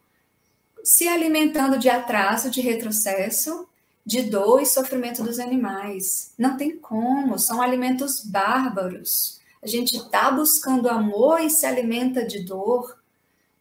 se 0.89 1.07
alimentando 1.07 1.79
de 1.79 1.91
atraso, 1.91 2.51
de 2.51 2.63
retrocesso, 2.63 3.69
de 4.07 4.23
dor 4.23 4.63
e 4.63 4.67
sofrimento 4.67 5.23
dos 5.23 5.39
animais. 5.39 6.33
Não 6.39 6.57
tem 6.57 6.79
como, 6.79 7.39
são 7.39 7.61
alimentos 7.61 8.25
bárbaros. 8.25 9.39
A 9.63 9.67
gente 9.67 9.97
está 9.97 10.31
buscando 10.31 10.89
amor 10.89 11.43
e 11.43 11.51
se 11.51 11.67
alimenta 11.67 12.25
de 12.25 12.43
dor, 12.43 12.99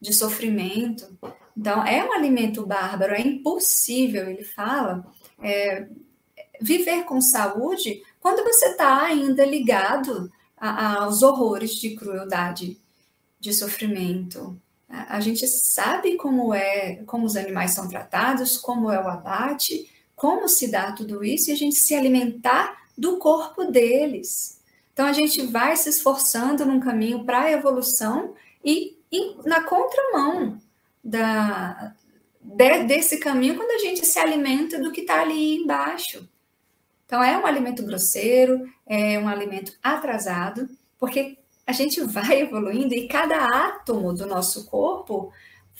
de 0.00 0.14
sofrimento. 0.14 1.06
Então, 1.54 1.86
é 1.86 2.02
um 2.02 2.14
alimento 2.14 2.64
bárbaro, 2.64 3.12
é 3.12 3.20
impossível, 3.20 4.30
ele 4.30 4.44
fala, 4.44 5.04
é, 5.42 5.86
viver 6.62 7.04
com 7.04 7.20
saúde 7.20 8.02
quando 8.20 8.42
você 8.42 8.70
está 8.70 9.02
ainda 9.02 9.44
ligado 9.44 10.32
a, 10.56 10.70
a, 10.70 11.04
aos 11.04 11.22
horrores 11.22 11.74
de 11.74 11.94
crueldade, 11.94 12.80
de 13.38 13.52
sofrimento. 13.52 14.58
A, 14.88 15.20
gente 15.20 15.46
sabe 15.46 16.16
como 16.16 16.54
é, 16.54 17.02
como 17.06 17.26
os 17.26 17.36
animais 17.36 17.72
são 17.72 17.86
tratados, 17.88 18.56
como 18.56 18.90
é 18.90 18.98
o 18.98 19.08
abate, 19.08 19.90
como 20.16 20.48
se 20.48 20.70
dá 20.70 20.92
tudo 20.92 21.22
isso, 21.22 21.50
e 21.50 21.52
a 21.52 21.56
gente 21.56 21.76
se 21.76 21.94
alimentar 21.94 22.74
do 22.96 23.18
corpo 23.18 23.64
deles. 23.64 24.60
Então 24.92 25.06
a 25.06 25.12
gente 25.12 25.46
vai 25.46 25.76
se 25.76 25.88
esforçando 25.90 26.64
num 26.64 26.80
caminho 26.80 27.24
para 27.24 27.42
a 27.42 27.52
evolução 27.52 28.34
e, 28.64 28.96
e, 29.12 29.36
na 29.44 29.62
contramão 29.62 30.58
da, 31.04 31.94
de, 32.42 32.84
desse 32.84 33.18
caminho 33.18 33.56
quando 33.56 33.70
a 33.70 33.78
gente 33.78 34.04
se 34.04 34.18
alimenta 34.18 34.78
do 34.80 34.90
que 34.90 35.02
está 35.02 35.20
ali 35.20 35.58
embaixo. 35.58 36.28
Então 37.06 37.22
é 37.22 37.38
um 37.38 37.46
alimento 37.46 37.84
grosseiro, 37.84 38.68
é 38.86 39.18
um 39.18 39.28
alimento 39.28 39.72
atrasado, 39.82 40.68
porque 40.98 41.38
a 41.68 41.72
gente 41.72 42.00
vai 42.00 42.40
evoluindo 42.40 42.94
e 42.94 43.06
cada 43.06 43.44
átomo 43.44 44.14
do 44.14 44.24
nosso 44.24 44.64
corpo 44.70 45.30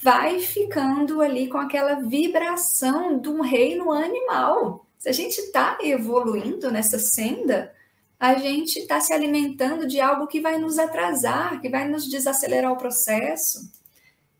vai 0.02 0.38
ficando 0.38 1.22
ali 1.22 1.48
com 1.48 1.56
aquela 1.56 1.94
vibração 1.94 3.18
de 3.18 3.30
um 3.30 3.40
reino 3.40 3.90
animal. 3.90 4.86
Se 4.98 5.08
a 5.08 5.12
gente 5.12 5.38
está 5.38 5.78
evoluindo 5.80 6.70
nessa 6.70 6.98
senda, 6.98 7.74
a 8.20 8.34
gente 8.34 8.80
está 8.80 9.00
se 9.00 9.14
alimentando 9.14 9.86
de 9.86 9.98
algo 9.98 10.26
que 10.26 10.42
vai 10.42 10.58
nos 10.58 10.78
atrasar, 10.78 11.58
que 11.58 11.70
vai 11.70 11.88
nos 11.88 12.06
desacelerar 12.06 12.70
o 12.70 12.76
processo. 12.76 13.72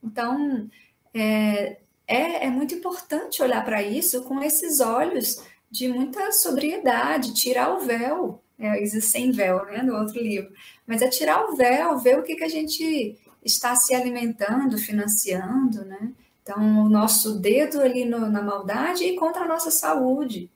Então, 0.05 0.69
é, 1.15 1.79
é, 2.07 2.45
é 2.45 2.51
muito 2.51 2.75
importante 2.75 3.43
olhar 3.43 3.65
para 3.65 3.83
isso 3.83 4.23
com 4.25 4.43
esses 4.43 4.81
olhos 4.81 5.43
de 5.71 5.89
muita 5.89 6.31
sobriedade, 6.31 7.33
tirar 7.33 7.75
o 7.75 7.81
véu, 7.81 8.43
é, 8.59 8.85
sem 8.87 9.31
véu, 9.31 9.65
né, 9.67 9.83
no 9.83 9.97
outro 9.97 10.21
livro, 10.21 10.53
mas 10.87 11.01
é 11.03 11.09
tirar 11.09 11.45
o 11.45 11.57
véu, 11.57 11.99
ver 11.99 12.19
o 12.19 12.23
que, 12.23 12.35
que 12.35 12.45
a 12.45 12.49
gente 12.49 13.17
está 13.45 13.77
se 13.77 13.95
alimentando, 13.95 14.77
financiando, 14.79 15.85
né? 15.85 16.13
Então, 16.43 16.87
o 16.87 16.89
nosso 16.89 17.39
dedo 17.39 17.81
ali 17.81 18.05
no, 18.05 18.21
na 18.31 18.43
maldade 18.43 19.05
e 19.05 19.17
contra 19.17 19.45
a 19.45 19.49
nossa 19.49 19.71
saúde. 19.71 20.51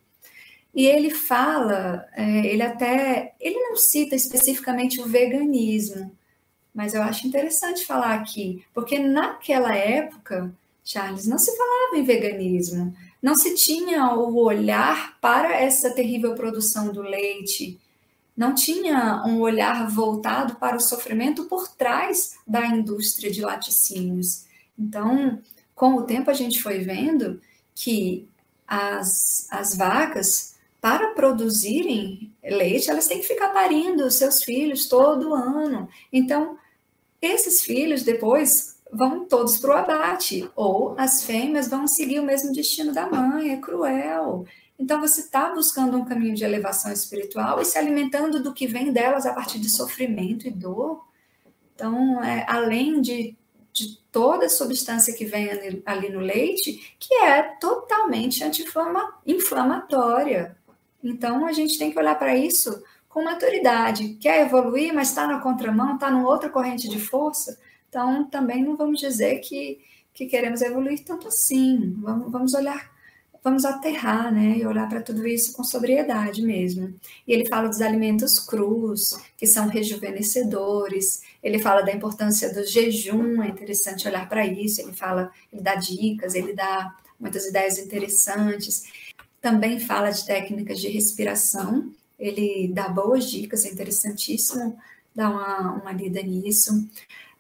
E 0.75 0.87
ele 0.87 1.11
fala, 1.11 2.09
é, 2.15 2.47
ele 2.47 2.62
até, 2.62 3.35
ele 3.38 3.59
não 3.59 3.77
cita 3.77 4.17
especificamente 4.17 5.01
o 5.01 5.07
veganismo, 5.07 6.11
mas 6.75 6.95
eu 6.95 7.03
acho 7.03 7.27
interessante 7.27 7.85
falar 7.85 8.15
aqui, 8.15 8.65
porque 8.73 8.99
naquela 8.99 9.77
época, 9.77 10.51
Charles, 10.83 11.27
não 11.27 11.37
se 11.37 11.55
falava 11.55 11.99
em 11.99 12.05
veganismo, 12.05 12.95
não 13.21 13.35
se 13.35 13.55
tinha 13.55 14.15
o 14.15 14.35
olhar 14.43 15.19
para 15.21 15.55
essa 15.55 15.91
terrível 15.91 16.35
produção 16.35 16.91
do 16.91 17.03
leite, 17.03 17.79
não 18.37 18.55
tinha 18.55 19.23
um 19.27 19.40
olhar 19.40 19.88
voltado 19.88 20.57
para 20.57 20.77
o 20.77 20.81
sofrimento 20.81 21.45
por 21.45 21.68
trás 21.68 22.37
da 22.47 22.66
indústria 22.66 23.31
de 23.31 23.40
laticínios. 23.40 24.45
Então, 24.79 25.40
com 25.75 25.95
o 25.97 26.05
tempo, 26.05 26.31
a 26.31 26.35
gente 26.35 26.62
foi 26.62 26.79
vendo 26.79 27.40
que 27.75 28.29
as, 28.66 29.47
as 29.51 29.77
vacas 29.77 30.57
para 30.81 31.09
produzirem 31.14 32.33
leite, 32.42 32.90
elas 32.90 33.07
têm 33.07 33.21
que 33.21 33.27
ficar 33.27 33.51
parindo 33.51 34.11
seus 34.11 34.42
filhos 34.42 34.88
todo 34.88 35.35
ano. 35.35 35.88
Então, 36.12 36.59
esses 37.21 37.62
filhos 37.62 38.03
depois 38.03 38.77
vão 38.93 39.25
todos 39.25 39.59
para 39.59 39.71
o 39.71 39.77
abate, 39.77 40.49
ou 40.55 40.95
as 40.99 41.25
fêmeas 41.25 41.69
vão 41.69 41.89
seguir 41.89 42.21
o 42.21 42.25
mesmo 42.25 42.53
destino 42.53 42.93
da 42.93 43.09
mãe, 43.09 43.51
é 43.51 43.57
cruel. 43.57 44.45
Então, 44.79 45.01
você 45.01 45.21
está 45.21 45.55
buscando 45.55 45.97
um 45.97 46.05
caminho 46.05 46.35
de 46.35 46.45
elevação 46.45 46.93
espiritual 46.93 47.59
e 47.61 47.65
se 47.65 47.79
alimentando 47.79 48.43
do 48.43 48.53
que 48.53 48.67
vem 48.67 48.93
delas 48.93 49.25
a 49.25 49.33
partir 49.33 49.59
de 49.59 49.71
sofrimento 49.71 50.47
e 50.47 50.51
dor. 50.51 51.03
Então, 51.75 52.23
é, 52.23 52.45
além 52.49 53.01
de, 53.01 53.35
de 53.73 53.99
toda 54.11 54.49
substância 54.49 55.15
que 55.15 55.25
vem 55.25 55.51
ali, 55.51 55.83
ali 55.87 56.11
no 56.11 56.21
leite, 56.21 56.95
que 56.99 57.15
é 57.15 57.43
totalmente 57.43 58.45
anti-inflamatória. 58.45 60.57
Então, 61.03 61.47
a 61.47 61.53
gente 61.53 61.79
tem 61.79 61.91
que 61.91 61.99
olhar 61.99 62.19
para 62.19 62.37
isso 62.37 62.83
com 63.09 63.25
maturidade. 63.25 64.19
Quer 64.21 64.45
evoluir, 64.47 64.93
mas 64.93 65.09
está 65.09 65.27
na 65.27 65.41
contramão, 65.41 65.95
está 65.95 66.11
numa 66.11 66.29
outra 66.29 66.51
corrente 66.51 66.89
de 66.89 66.99
força. 66.99 67.59
Então, 67.93 68.25
também 68.25 68.65
não 68.65 68.75
vamos 68.75 68.99
dizer 68.99 69.41
que, 69.41 69.79
que 70.15 70.25
queremos 70.25 70.63
evoluir 70.63 71.05
tanto 71.05 71.29
assim. 71.29 71.95
Vamos, 71.99 72.33
vamos 72.33 72.55
olhar, 72.55 72.91
vamos 73.45 73.67
aterrar, 73.67 74.33
né? 74.33 74.57
E 74.57 74.65
olhar 74.65 74.89
para 74.89 75.03
tudo 75.03 75.27
isso 75.27 75.53
com 75.53 75.63
sobriedade 75.63 76.41
mesmo. 76.41 76.95
E 77.29 77.35
ele 77.35 77.47
fala 77.47 77.69
dos 77.69 77.83
alimentos 77.83 78.39
crus, 78.39 79.19
que 79.37 79.47
são 79.47 79.69
rejuvenescedores. 79.69 81.21
Ele 81.43 81.59
fala 81.59 81.83
da 81.83 81.93
importância 81.93 82.51
do 82.51 82.67
jejum, 82.67 83.43
é 83.43 83.49
interessante 83.49 84.09
olhar 84.09 84.27
para 84.27 84.47
isso. 84.47 84.81
Ele 84.81 84.95
fala, 84.95 85.31
ele 85.53 85.61
dá 85.61 85.75
dicas, 85.75 86.35
ele 86.35 86.55
dá 86.55 86.97
muitas 87.21 87.45
ideias 87.45 87.77
interessantes 87.77 88.85
também 89.43 89.81
fala 89.81 90.11
de 90.11 90.25
técnicas 90.25 90.79
de 90.79 90.89
respiração, 90.89 91.93
ele 92.17 92.71
dá 92.73 92.89
boas 92.89 93.29
dicas, 93.29 93.65
é 93.65 93.71
interessantíssimo 93.71 94.79
dar 95.14 95.31
uma, 95.31 95.72
uma 95.72 95.92
lida 95.92 96.22
nisso. 96.22 96.88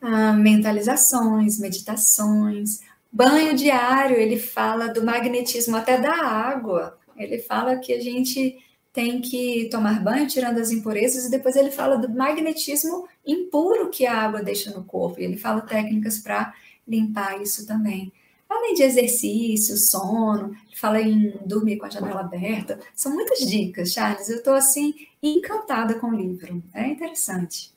Ah, 0.00 0.32
mentalizações, 0.32 1.58
meditações, 1.58 2.80
banho 3.10 3.54
diário, 3.54 4.16
ele 4.16 4.38
fala 4.38 4.88
do 4.88 5.04
magnetismo 5.04 5.76
até 5.76 6.00
da 6.00 6.12
água. 6.12 6.98
Ele 7.16 7.38
fala 7.38 7.76
que 7.76 7.92
a 7.92 8.00
gente 8.00 8.58
tem 8.92 9.20
que 9.20 9.68
tomar 9.70 10.02
banho 10.02 10.26
tirando 10.26 10.58
as 10.58 10.70
impurezas 10.70 11.24
e 11.24 11.30
depois 11.30 11.56
ele 11.56 11.70
fala 11.70 11.96
do 11.96 12.08
magnetismo 12.10 13.08
impuro 13.26 13.90
que 13.90 14.04
a 14.06 14.16
água 14.16 14.42
deixa 14.42 14.70
no 14.70 14.84
corpo. 14.84 15.20
E 15.20 15.24
ele 15.24 15.36
fala 15.36 15.60
técnicas 15.62 16.18
para 16.18 16.52
limpar 16.86 17.40
isso 17.40 17.66
também. 17.66 18.12
Além 18.52 18.74
de 18.74 18.82
exercício, 18.82 19.76
sono, 19.76 20.54
fala 20.76 21.00
em 21.00 21.38
dormir 21.44 21.78
com 21.78 21.86
a 21.86 21.90
janela 21.90 22.20
aberta. 22.20 22.78
São 22.94 23.14
muitas 23.14 23.38
dicas, 23.38 23.92
Charles. 23.92 24.28
Eu 24.28 24.36
estou 24.36 24.54
assim 24.54 24.94
encantada 25.22 25.94
com 25.98 26.08
o 26.08 26.14
livro. 26.14 26.62
É 26.74 26.86
interessante. 26.86 27.72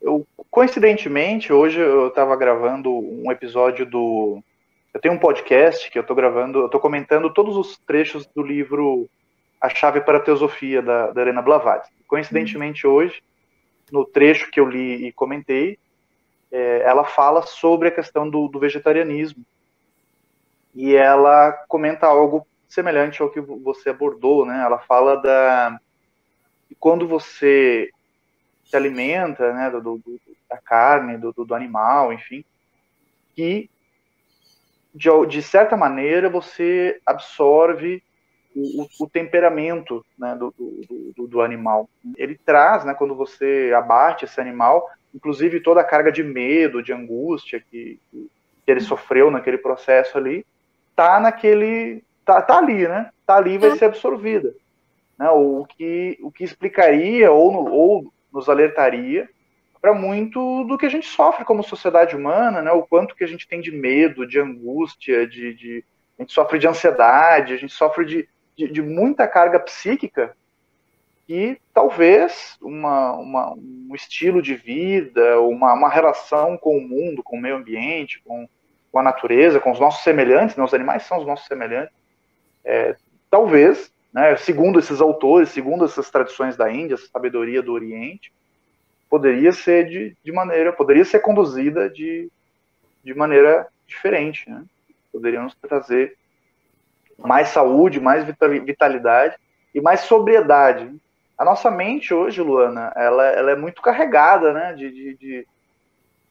Eu 0.00 0.26
coincidentemente, 0.52 1.50
hoje 1.52 1.80
eu 1.80 2.08
estava 2.08 2.36
gravando 2.36 2.92
um 2.92 3.32
episódio 3.32 3.86
do. 3.86 4.42
Eu 4.92 5.00
tenho 5.00 5.14
um 5.14 5.18
podcast 5.18 5.90
que 5.90 5.98
eu 5.98 6.02
estou 6.02 6.14
gravando, 6.14 6.60
eu 6.60 6.66
estou 6.66 6.78
comentando 6.78 7.32
todos 7.32 7.56
os 7.56 7.78
trechos 7.78 8.26
do 8.26 8.42
livro 8.42 9.08
A 9.58 9.70
Chave 9.70 10.02
para 10.02 10.18
a 10.18 10.20
Teosofia, 10.20 10.82
da, 10.82 11.10
da 11.10 11.22
Helena 11.22 11.40
Blavatsky. 11.40 11.94
Coincidentemente, 12.06 12.86
hoje, 12.86 13.22
no 13.90 14.04
trecho 14.04 14.50
que 14.50 14.60
eu 14.60 14.68
li 14.68 15.06
e 15.06 15.12
comentei, 15.12 15.78
é, 16.52 16.82
ela 16.82 17.04
fala 17.04 17.42
sobre 17.42 17.88
a 17.88 17.92
questão 17.92 18.28
do, 18.28 18.46
do 18.46 18.60
vegetarianismo. 18.60 19.42
E 20.74 20.94
ela 20.94 21.52
comenta 21.66 22.06
algo 22.06 22.46
semelhante 22.68 23.20
ao 23.20 23.30
que 23.30 23.40
você 23.40 23.90
abordou, 23.90 24.46
né? 24.46 24.62
Ela 24.64 24.78
fala 24.78 25.16
da 25.16 25.78
quando 26.78 27.06
você 27.06 27.90
se 28.64 28.74
alimenta, 28.74 29.52
né, 29.52 29.70
do, 29.70 29.80
do 29.80 30.20
da 30.48 30.58
carne, 30.58 31.16
do, 31.16 31.32
do, 31.32 31.54
animal, 31.54 32.12
enfim, 32.12 32.44
que 33.34 33.70
de, 34.94 35.08
de 35.26 35.42
certa 35.42 35.76
maneira 35.76 36.28
você 36.28 37.00
absorve 37.06 38.02
o, 38.54 38.86
o, 39.00 39.08
temperamento 39.08 40.04
né, 40.18 40.34
do, 40.34 40.52
do, 41.16 41.26
do, 41.26 41.40
animal. 41.40 41.88
Ele 42.16 42.36
traz, 42.36 42.84
né, 42.84 42.92
quando 42.92 43.14
você 43.14 43.72
abate 43.74 44.26
esse 44.26 44.40
animal, 44.40 44.86
inclusive 45.14 45.60
toda 45.60 45.80
a 45.80 45.84
carga 45.84 46.10
de 46.10 46.22
medo, 46.22 46.82
de 46.82 46.92
angústia 46.92 47.62
que, 47.70 47.98
que 48.10 48.30
ele 48.66 48.80
sofreu 48.80 49.30
naquele 49.30 49.58
processo 49.58 50.16
ali, 50.16 50.46
tá 50.94 51.20
naquele, 51.20 52.02
tá, 52.24 52.40
tá 52.40 52.58
ali, 52.58 52.86
né? 52.86 53.10
Tá 53.26 53.36
ali 53.36 53.54
e 53.54 53.58
vai 53.58 53.70
é. 53.70 53.76
ser 53.76 53.86
absorvida. 53.86 54.54
Né? 55.18 55.28
O, 55.30 55.66
que, 55.66 56.18
o 56.22 56.30
que 56.30 56.44
explicaria 56.44 57.30
ou, 57.30 57.52
no, 57.52 57.72
ou 57.72 58.12
nos 58.32 58.48
alertaria 58.48 59.28
para 59.80 59.92
muito 59.92 60.64
do 60.64 60.78
que 60.78 60.86
a 60.86 60.88
gente 60.88 61.06
sofre 61.06 61.44
como 61.44 61.64
sociedade 61.64 62.14
humana, 62.14 62.62
né? 62.62 62.70
O 62.70 62.82
quanto 62.82 63.16
que 63.16 63.24
a 63.24 63.26
gente 63.26 63.48
tem 63.48 63.60
de 63.60 63.72
medo, 63.72 64.26
de 64.26 64.38
angústia, 64.38 65.26
de, 65.26 65.54
de 65.54 65.84
a 66.18 66.22
gente 66.22 66.32
sofre 66.32 66.58
de 66.58 66.68
ansiedade, 66.68 67.52
a 67.52 67.56
gente 67.56 67.72
sofre 67.72 68.04
de, 68.04 68.28
de, 68.56 68.68
de 68.68 68.80
muita 68.80 69.26
carga 69.26 69.58
psíquica 69.58 70.36
e 71.28 71.56
talvez 71.72 72.56
uma, 72.60 73.12
uma, 73.12 73.54
um 73.54 73.94
estilo 73.94 74.42
de 74.42 74.54
vida, 74.54 75.40
uma, 75.40 75.72
uma 75.72 75.88
relação 75.88 76.56
com 76.56 76.76
o 76.76 76.80
mundo, 76.80 77.22
com 77.22 77.36
o 77.36 77.40
meio 77.40 77.56
ambiente, 77.56 78.20
com, 78.24 78.48
com 78.90 78.98
a 78.98 79.02
natureza, 79.02 79.60
com 79.60 79.70
os 79.70 79.80
nossos 79.80 80.02
semelhantes, 80.02 80.56
né? 80.56 80.64
os 80.64 80.74
animais 80.74 81.04
são 81.04 81.18
os 81.18 81.26
nossos 81.26 81.46
semelhantes, 81.46 81.94
é, 82.64 82.96
talvez, 83.30 83.92
né, 84.12 84.36
segundo 84.36 84.78
esses 84.78 85.00
autores, 85.00 85.48
segundo 85.48 85.84
essas 85.84 86.10
tradições 86.10 86.56
da 86.56 86.70
Índia, 86.70 86.94
essa 86.94 87.08
sabedoria 87.08 87.62
do 87.62 87.72
Oriente, 87.72 88.32
poderia 89.08 89.52
ser 89.52 89.88
de, 89.88 90.16
de 90.22 90.32
maneira, 90.32 90.72
poderia 90.72 91.04
ser 91.04 91.20
conduzida 91.20 91.88
de, 91.88 92.30
de 93.04 93.14
maneira 93.14 93.66
diferente, 93.86 94.48
né? 94.48 94.64
Poderíamos 95.12 95.54
trazer 95.56 96.16
mais 97.18 97.48
saúde, 97.48 98.00
mais 98.00 98.24
vitalidade 98.24 99.36
e 99.74 99.80
mais 99.80 100.00
sobriedade. 100.00 100.90
A 101.42 101.44
nossa 101.44 101.72
mente 101.72 102.14
hoje, 102.14 102.40
Luana, 102.40 102.92
ela, 102.94 103.26
ela 103.26 103.50
é 103.50 103.56
muito 103.56 103.82
carregada, 103.82 104.52
né, 104.52 104.74
de, 104.74 104.88
de, 104.92 105.16
de, 105.16 105.48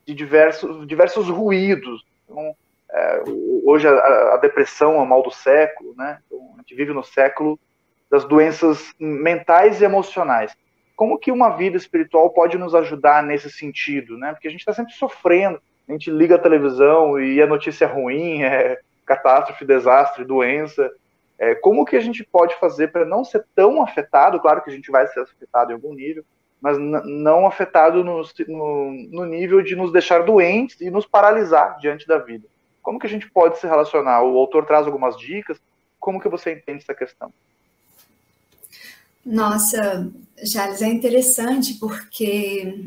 de 0.05 0.13
diversos, 0.13 0.87
diversos 0.87 1.27
ruídos. 1.27 2.05
Então, 2.23 2.55
é, 2.89 3.23
hoje 3.65 3.89
a, 3.89 3.91
a, 3.91 4.37
depressão 4.37 4.93
é 4.93 4.99
o 4.99 5.05
mal 5.05 5.21
do 5.21 5.29
século, 5.29 5.93
né? 5.97 6.19
Então, 6.25 6.53
a 6.55 6.59
gente 6.59 6.73
vive 6.73 6.93
no 6.93 7.03
século 7.03 7.59
das 8.09 8.23
doenças 8.23 8.93
mentais 8.97 9.81
e 9.81 9.83
emocionais. 9.83 10.55
Como 10.95 11.19
que 11.19 11.29
uma 11.29 11.57
vida 11.57 11.75
espiritual 11.75 12.29
pode 12.29 12.57
nos 12.57 12.73
ajudar 12.73 13.21
nesse 13.21 13.51
sentido, 13.51 14.17
né? 14.17 14.31
Porque 14.31 14.47
a 14.47 14.51
gente 14.51 14.61
está 14.61 14.71
sempre 14.71 14.93
sofrendo, 14.93 15.61
a 15.89 15.91
gente 15.91 16.09
liga 16.09 16.35
a 16.35 16.39
televisão 16.39 17.19
e 17.19 17.41
a 17.41 17.47
notícia 17.47 17.83
é 17.83 17.87
ruim, 17.89 18.43
é 18.47 18.79
catástrofe, 19.05 19.65
desastre, 19.65 20.23
doença. 20.23 20.89
É, 21.41 21.55
como 21.55 21.85
que 21.85 21.95
a 21.95 21.99
gente 21.99 22.23
pode 22.23 22.53
fazer 22.59 22.91
para 22.91 23.03
não 23.03 23.25
ser 23.25 23.43
tão 23.55 23.81
afetado? 23.81 24.39
Claro 24.39 24.61
que 24.61 24.69
a 24.69 24.73
gente 24.73 24.91
vai 24.91 25.07
ser 25.07 25.21
afetado 25.21 25.71
em 25.71 25.73
algum 25.73 25.91
nível, 25.91 26.23
mas 26.61 26.77
não 26.77 27.47
afetado 27.47 28.03
no, 28.03 28.21
no, 28.47 28.91
no 29.09 29.25
nível 29.25 29.63
de 29.63 29.75
nos 29.75 29.91
deixar 29.91 30.19
doentes 30.19 30.79
e 30.79 30.91
nos 30.91 31.07
paralisar 31.07 31.79
diante 31.79 32.05
da 32.05 32.19
vida. 32.19 32.47
Como 32.83 32.99
que 32.99 33.07
a 33.07 33.09
gente 33.09 33.27
pode 33.27 33.57
se 33.57 33.65
relacionar? 33.65 34.21
O 34.21 34.37
autor 34.37 34.67
traz 34.67 34.85
algumas 34.85 35.17
dicas. 35.17 35.59
Como 35.99 36.21
que 36.21 36.29
você 36.29 36.53
entende 36.53 36.83
essa 36.83 36.93
questão? 36.93 37.33
Nossa, 39.25 40.11
Jales, 40.43 40.83
é 40.83 40.89
interessante 40.89 41.73
porque 41.79 42.85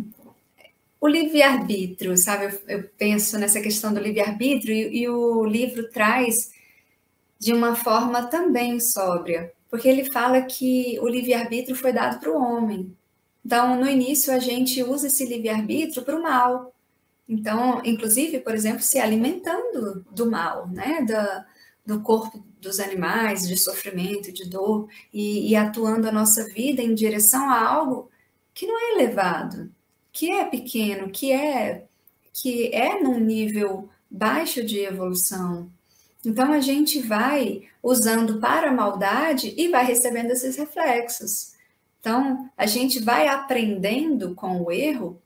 o 1.01 1.09
livre-arbítrio, 1.09 2.17
sabe? 2.17 2.45
Eu, 2.45 2.79
eu, 2.79 2.91
penso 2.97 3.37
nessa 3.37 3.61
questão 3.61 3.93
do 3.93 3.99
livre-arbítrio 3.99 4.73
e, 4.73 5.03
e 5.03 5.09
o 5.09 5.45
livro 5.45 5.91
traz 5.91 6.54
de 7.45 7.53
uma 7.53 7.77
forma 7.77 8.23
também 8.23 8.81
sóbria, 8.81 9.53
porque 9.69 9.87
ele 9.87 10.11
fala 10.11 10.41
que 10.41 10.99
o 11.01 11.07
livre-arbítrio 11.07 11.77
foi 11.77 11.93
dado 11.93 12.19
para 12.19 12.31
o 12.31 12.43
homem. 12.43 12.97
Então, 13.45 13.79
no 13.79 13.87
início, 13.87 14.33
a 14.33 14.39
gente 14.39 14.83
usa 14.83 15.09
esse 15.09 15.27
livre-arbítrio 15.27 16.03
para 16.03 16.17
o 16.17 16.23
mal. 16.23 16.75
Então, 17.29 17.83
inclusive, 17.85 18.41
por 18.41 18.55
exemplo, 18.55 18.81
se 18.81 18.99
alimentando 18.99 20.07
do 20.11 20.31
mal, 20.31 20.67
né? 20.69 21.03
Da, 21.03 21.45
do 21.85 22.01
corpo 22.01 22.43
dos 22.59 22.81
animais, 22.81 23.47
de 23.47 23.59
sofrimento, 23.59 24.33
de 24.33 24.49
dor, 24.49 24.89
e, 25.13 25.51
e 25.51 25.55
atuando 25.55 26.09
a 26.09 26.13
nossa 26.13 26.45
vida 26.45 26.81
em 26.81 26.95
direção 26.95 27.51
a 27.51 27.69
algo 27.69 28.09
que 28.55 28.67
não 28.67 28.81
é 28.81 28.95
elevado, 28.95 29.71
que 30.11 30.31
é 30.31 30.47
pequeno, 30.47 31.11
que 31.11 31.31
é 31.31 31.85
que 32.33 32.75
é 32.75 33.03
num 33.03 33.21
nível 33.21 33.91
baixo 34.11 34.65
de 34.65 34.79
evolução. 34.79 35.71
Então 36.25 36.53
a 36.53 36.61
gente 36.61 37.01
vai 37.01 37.63
usando 37.83 38.41
para 38.41 38.71
a 38.71 38.75
maldade 38.75 39.55
e 39.57 39.69
vai 39.69 39.85
recebendo 39.85 40.31
esses 40.31 40.57
reflexos. 40.57 41.55
Então 42.01 42.51
a 42.57 42.67
gente 42.67 43.01
vai 43.01 43.29
aprendendo 43.29 44.35
com 44.35 44.63
o 44.63 44.73
erro 44.73 45.21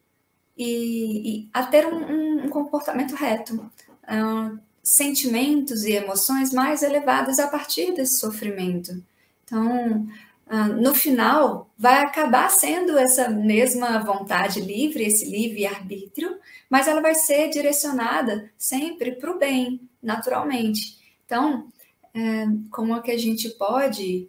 e, 0.56 1.42
e 1.44 1.48
a 1.52 1.62
ter 1.64 1.87
um, 1.87 2.46
um 2.46 2.48
comportamento 2.48 3.14
reto, 3.14 3.54
uh, 3.54 4.58
sentimentos 4.82 5.84
e 5.84 5.92
emoções 5.92 6.52
mais 6.52 6.82
elevadas 6.82 7.38
a 7.38 7.46
partir 7.46 7.94
desse 7.94 8.18
sofrimento. 8.18 9.02
Então, 9.44 10.06
uh, 10.46 10.72
no 10.80 10.94
final, 10.94 11.70
vai 11.78 12.02
acabar 12.02 12.50
sendo 12.50 12.98
essa 12.98 13.28
mesma 13.28 14.00
vontade 14.00 14.61
livre, 14.61 15.04
esse 15.04 15.24
livre 15.30 15.64
arbítrio, 15.64 16.38
mas 16.68 16.88
ela 16.88 17.00
vai 17.00 17.14
ser 17.14 17.50
direcionada 17.50 18.50
sempre 18.58 19.12
para 19.12 19.30
o 19.30 19.38
bem, 19.38 19.88
naturalmente. 20.02 20.98
Então, 21.24 21.68
uh, 22.14 22.70
como 22.70 22.94
é 22.96 23.02
que 23.02 23.11
a 23.11 23.18
gente 23.18 23.48
pode 23.50 24.28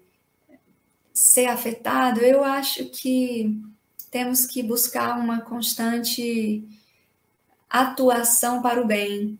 ser 1.14 1.48
afetado? 1.48 2.22
Eu 2.22 2.44
acho 2.44 2.86
que 2.86 3.58
temos 4.10 4.46
que 4.46 4.64
buscar 4.64 5.20
uma 5.20 5.42
constante 5.42 6.68
atuação 7.70 8.62
para 8.62 8.82
o 8.82 8.88
bem. 8.88 9.38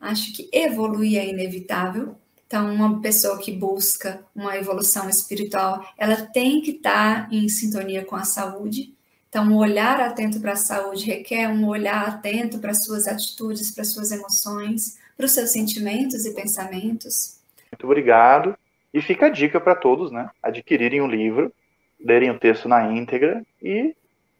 Acho 0.00 0.32
que 0.32 0.48
evoluir 0.52 1.18
é 1.18 1.28
inevitável. 1.28 2.16
Então, 2.46 2.72
uma 2.74 3.00
pessoa 3.02 3.38
que 3.38 3.52
busca 3.52 4.24
uma 4.34 4.56
evolução 4.56 5.08
espiritual, 5.08 5.86
ela 5.98 6.16
tem 6.16 6.62
que 6.62 6.70
estar 6.70 7.30
em 7.30 7.46
sintonia 7.48 8.04
com 8.04 8.16
a 8.16 8.24
saúde. 8.24 8.94
Então, 9.28 9.44
um 9.44 9.56
olhar 9.56 10.00
atento 10.00 10.40
para 10.40 10.52
a 10.52 10.56
saúde 10.56 11.04
requer 11.04 11.46
um 11.48 11.66
olhar 11.66 12.08
atento 12.08 12.58
para 12.58 12.70
as 12.70 12.82
suas 12.82 13.06
atitudes, 13.06 13.70
para 13.70 13.82
as 13.82 13.92
suas 13.92 14.10
emoções, 14.10 14.96
para 15.18 15.26
os 15.26 15.32
seus 15.32 15.50
sentimentos 15.50 16.24
e 16.24 16.32
pensamentos. 16.32 17.40
Muito 17.72 17.84
obrigado. 17.84 18.56
E 18.94 19.02
fica 19.02 19.26
a 19.26 19.28
dica 19.28 19.60
para 19.60 19.74
todos, 19.74 20.12
né? 20.12 20.30
Adquirirem 20.40 21.00
o 21.00 21.04
um 21.04 21.08
livro 21.08 21.52
lerem 22.00 22.30
o 22.30 22.38
texto 22.38 22.68
na 22.68 22.92
íntegra 22.92 23.44
e 23.60 23.94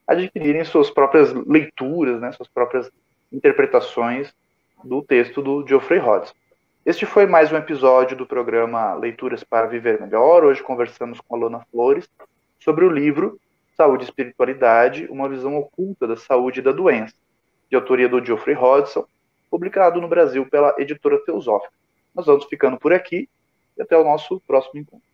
adquirirem 0.06 0.64
suas 0.64 0.90
próprias 0.90 1.32
leituras, 1.32 2.20
né, 2.20 2.32
suas 2.32 2.48
próprias 2.48 2.90
interpretações 3.32 4.32
do 4.84 5.02
texto 5.02 5.42
do 5.42 5.66
Geoffrey 5.66 5.98
Hodgson. 5.98 6.34
Este 6.86 7.04
foi 7.04 7.26
mais 7.26 7.52
um 7.52 7.56
episódio 7.56 8.16
do 8.16 8.24
programa 8.24 8.94
Leituras 8.94 9.42
para 9.44 9.66
Viver 9.66 10.00
Melhor. 10.00 10.44
Hoje 10.44 10.62
conversamos 10.62 11.20
com 11.20 11.34
a 11.34 11.38
Lona 11.38 11.66
Flores 11.70 12.08
sobre 12.60 12.84
o 12.84 12.90
livro 12.90 13.38
Saúde 13.76 14.04
e 14.04 14.06
Espiritualidade, 14.06 15.06
uma 15.10 15.28
visão 15.28 15.56
oculta 15.56 16.06
da 16.06 16.16
saúde 16.16 16.60
e 16.60 16.62
da 16.62 16.72
doença, 16.72 17.14
de 17.68 17.76
autoria 17.76 18.08
do 18.08 18.24
Geoffrey 18.24 18.56
Hodgson, 18.56 19.04
publicado 19.50 20.00
no 20.00 20.08
Brasil 20.08 20.48
pela 20.48 20.74
editora 20.78 21.18
Teosófica. 21.24 21.72
Nós 22.14 22.26
vamos 22.26 22.44
ficando 22.46 22.78
por 22.78 22.92
aqui 22.92 23.28
e 23.76 23.82
até 23.82 23.96
o 23.96 24.04
nosso 24.04 24.40
próximo 24.46 24.80
encontro. 24.80 25.06